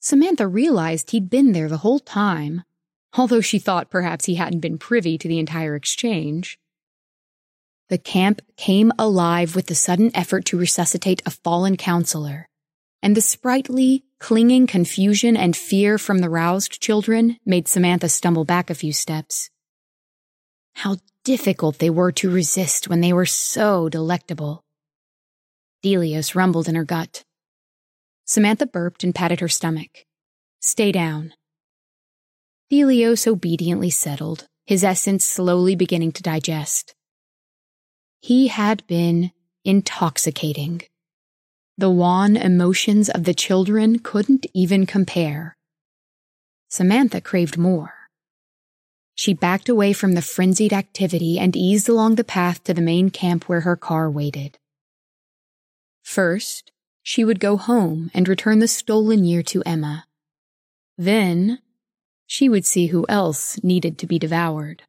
Samantha 0.00 0.48
realized 0.48 1.10
he'd 1.10 1.28
been 1.28 1.52
there 1.52 1.68
the 1.68 1.84
whole 1.84 2.00
time, 2.00 2.62
although 3.16 3.40
she 3.40 3.58
thought 3.58 3.90
perhaps 3.90 4.26
he 4.26 4.36
hadn't 4.36 4.60
been 4.60 4.78
privy 4.78 5.18
to 5.18 5.28
the 5.28 5.38
entire 5.38 5.74
exchange. 5.74 6.58
The 7.88 7.98
camp 7.98 8.40
came 8.56 8.92
alive 8.98 9.56
with 9.56 9.66
the 9.66 9.74
sudden 9.74 10.10
effort 10.14 10.44
to 10.46 10.58
resuscitate 10.58 11.22
a 11.26 11.30
fallen 11.30 11.76
counselor, 11.76 12.48
and 13.02 13.16
the 13.16 13.20
sprightly, 13.20 14.04
clinging 14.20 14.66
confusion 14.66 15.36
and 15.36 15.56
fear 15.56 15.98
from 15.98 16.18
the 16.18 16.30
roused 16.30 16.80
children 16.80 17.38
made 17.44 17.66
Samantha 17.66 18.08
stumble 18.08 18.44
back 18.44 18.70
a 18.70 18.74
few 18.74 18.92
steps. 18.92 19.50
How 20.74 20.98
difficult 21.24 21.78
they 21.78 21.90
were 21.90 22.12
to 22.12 22.30
resist 22.30 22.88
when 22.88 23.00
they 23.00 23.12
were 23.12 23.26
so 23.26 23.88
delectable. 23.88 24.62
Delios 25.82 26.34
rumbled 26.34 26.68
in 26.68 26.74
her 26.74 26.84
gut. 26.84 27.24
Samantha 28.24 28.66
burped 28.66 29.02
and 29.02 29.14
patted 29.14 29.40
her 29.40 29.48
stomach. 29.48 30.04
Stay 30.60 30.92
down. 30.92 31.32
Delios 32.70 33.26
obediently 33.26 33.90
settled, 33.90 34.46
his 34.64 34.84
essence 34.84 35.24
slowly 35.24 35.74
beginning 35.74 36.12
to 36.12 36.22
digest. 36.22 36.94
He 38.20 38.46
had 38.46 38.86
been 38.86 39.32
intoxicating. 39.64 40.82
The 41.76 41.90
wan 41.90 42.36
emotions 42.36 43.08
of 43.08 43.24
the 43.24 43.34
children 43.34 43.98
couldn't 43.98 44.46
even 44.54 44.86
compare. 44.86 45.56
Samantha 46.68 47.20
craved 47.20 47.58
more. 47.58 47.94
She 49.16 49.34
backed 49.34 49.68
away 49.68 49.92
from 49.92 50.12
the 50.12 50.22
frenzied 50.22 50.72
activity 50.72 51.38
and 51.38 51.56
eased 51.56 51.88
along 51.88 52.14
the 52.14 52.24
path 52.24 52.62
to 52.64 52.74
the 52.74 52.80
main 52.80 53.10
camp 53.10 53.48
where 53.48 53.62
her 53.62 53.76
car 53.76 54.08
waited. 54.08 54.58
First, 56.04 56.70
she 57.02 57.24
would 57.24 57.40
go 57.40 57.56
home 57.56 58.10
and 58.14 58.28
return 58.28 58.60
the 58.60 58.68
stolen 58.68 59.24
year 59.24 59.42
to 59.44 59.62
Emma. 59.66 60.06
Then, 60.96 61.58
she 62.30 62.48
would 62.48 62.64
see 62.64 62.86
who 62.86 63.04
else 63.08 63.58
needed 63.64 63.98
to 63.98 64.06
be 64.06 64.16
devoured. 64.16 64.84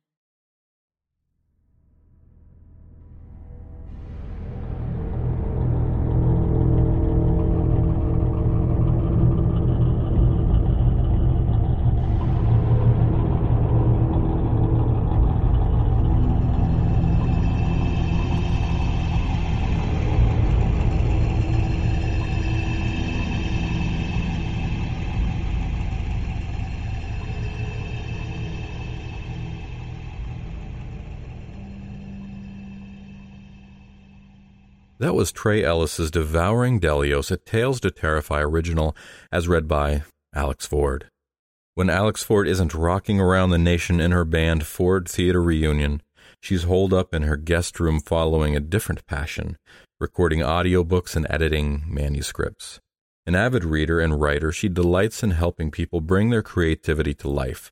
That 35.02 35.16
was 35.16 35.32
Tray 35.32 35.64
Ellis's 35.64 36.12
Devouring 36.12 36.80
Delios, 36.80 37.32
a 37.32 37.38
Tales 37.38 37.80
to 37.80 37.89
Terrify 37.89 38.39
original, 38.39 38.95
as 39.32 39.47
read 39.47 39.68
by 39.68 40.04
Alex 40.32 40.68
Ford. 40.68 41.08
When 41.74 41.89
Alex 41.89 42.22
Ford 42.22 42.47
isn't 42.47 42.76
rocking 42.76 43.20
around 43.20 43.49
the 43.49 43.58
nation 43.58 43.99
in 43.99 44.12
her 44.12 44.24
band 44.24 44.68
Ford 44.68 45.10
Theater 45.10 45.41
Reunion, 45.41 46.04
she's 46.39 46.66
holed 46.66 46.93
up 46.93 47.16
in 47.16 47.24
her 47.24 47.36
guest 47.36 47.80
room 47.80 47.99
following 47.99 48.56
a 48.56 48.60
different 48.60 49.08
passion, 49.08 49.58
recording 49.99 50.41
audiobooks 50.41 51.16
and 51.16 51.26
editing 51.32 51.84
manuscripts. 51.88 52.80
An 53.26 53.34
avid 53.34 53.66
reader 53.66 53.99
and 53.99 54.22
writer, 54.22 54.52
she 54.52 54.70
delights 54.70 55.24
in 55.24 55.32
helping 55.32 55.72
people 55.72 56.02
bring 56.02 56.30
their 56.30 56.43
creativity 56.43 57.16
to 57.16 57.28
life. 57.28 57.72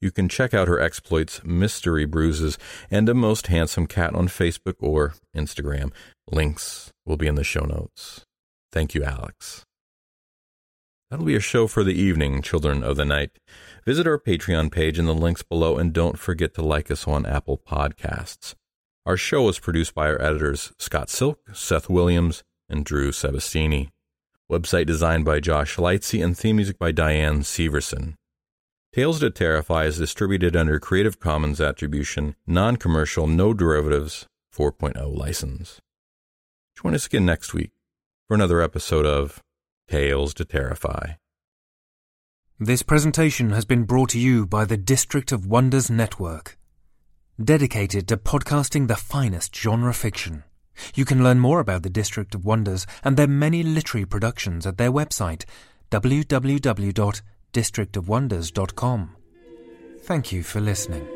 You 0.00 0.10
can 0.10 0.28
check 0.28 0.52
out 0.52 0.68
her 0.68 0.80
exploits, 0.80 1.42
Mystery 1.44 2.04
Bruises, 2.04 2.58
and 2.90 3.08
A 3.08 3.14
Most 3.14 3.46
Handsome 3.46 3.86
Cat 3.86 4.14
on 4.14 4.28
Facebook 4.28 4.76
or 4.80 5.14
Instagram. 5.34 5.92
Links 6.30 6.92
will 7.06 7.16
be 7.16 7.26
in 7.26 7.34
the 7.34 7.44
show 7.44 7.64
notes. 7.64 8.24
Thank 8.72 8.94
you, 8.94 9.02
Alex. 9.02 9.64
That'll 11.10 11.24
be 11.24 11.36
a 11.36 11.40
show 11.40 11.66
for 11.66 11.84
the 11.84 11.94
evening, 11.94 12.42
children 12.42 12.82
of 12.82 12.96
the 12.96 13.04
night. 13.04 13.30
Visit 13.84 14.06
our 14.06 14.18
Patreon 14.18 14.72
page 14.72 14.98
in 14.98 15.06
the 15.06 15.14
links 15.14 15.42
below 15.42 15.78
and 15.78 15.92
don't 15.92 16.18
forget 16.18 16.52
to 16.54 16.62
like 16.62 16.90
us 16.90 17.06
on 17.06 17.24
Apple 17.24 17.56
Podcasts. 17.56 18.54
Our 19.06 19.16
show 19.16 19.48
is 19.48 19.60
produced 19.60 19.94
by 19.94 20.08
our 20.08 20.20
editors 20.20 20.72
Scott 20.80 21.08
Silk, 21.08 21.38
Seth 21.54 21.88
Williams, 21.88 22.42
and 22.68 22.84
Drew 22.84 23.12
Sebastini. 23.12 23.90
Website 24.50 24.86
designed 24.86 25.24
by 25.24 25.38
Josh 25.38 25.76
Lightsey 25.76 26.24
and 26.24 26.36
theme 26.36 26.56
music 26.56 26.76
by 26.76 26.90
Diane 26.90 27.40
Severson. 27.40 28.14
Tales 28.92 29.20
to 29.20 29.30
Terrify 29.30 29.84
is 29.84 29.98
distributed 29.98 30.56
under 30.56 30.80
Creative 30.80 31.20
Commons 31.20 31.60
Attribution, 31.60 32.34
Non 32.46 32.76
Commercial, 32.76 33.26
No 33.26 33.52
Derivatives 33.52 34.26
4.0 34.54 35.14
license. 35.14 35.80
Join 36.80 36.94
us 36.94 37.04
again 37.04 37.26
next 37.26 37.52
week 37.52 37.72
for 38.26 38.34
another 38.34 38.62
episode 38.62 39.04
of 39.04 39.42
Tales 39.86 40.32
to 40.34 40.46
Terrify. 40.46 41.12
This 42.58 42.82
presentation 42.82 43.50
has 43.50 43.66
been 43.66 43.84
brought 43.84 44.10
to 44.10 44.18
you 44.18 44.46
by 44.46 44.64
the 44.64 44.78
District 44.78 45.30
of 45.30 45.46
Wonders 45.46 45.90
Network, 45.90 46.56
dedicated 47.42 48.08
to 48.08 48.16
podcasting 48.16 48.88
the 48.88 48.96
finest 48.96 49.54
genre 49.54 49.92
fiction. 49.92 50.42
You 50.94 51.04
can 51.04 51.22
learn 51.22 51.38
more 51.38 51.60
about 51.60 51.82
the 51.82 51.90
District 51.90 52.34
of 52.34 52.46
Wonders 52.46 52.86
and 53.04 53.18
their 53.18 53.26
many 53.26 53.62
literary 53.62 54.06
productions 54.06 54.66
at 54.66 54.78
their 54.78 54.90
website, 54.90 55.44
www.districtofwonders.com. 57.56 59.16
Thank 60.02 60.32
you 60.32 60.42
for 60.42 60.60
listening. 60.60 61.15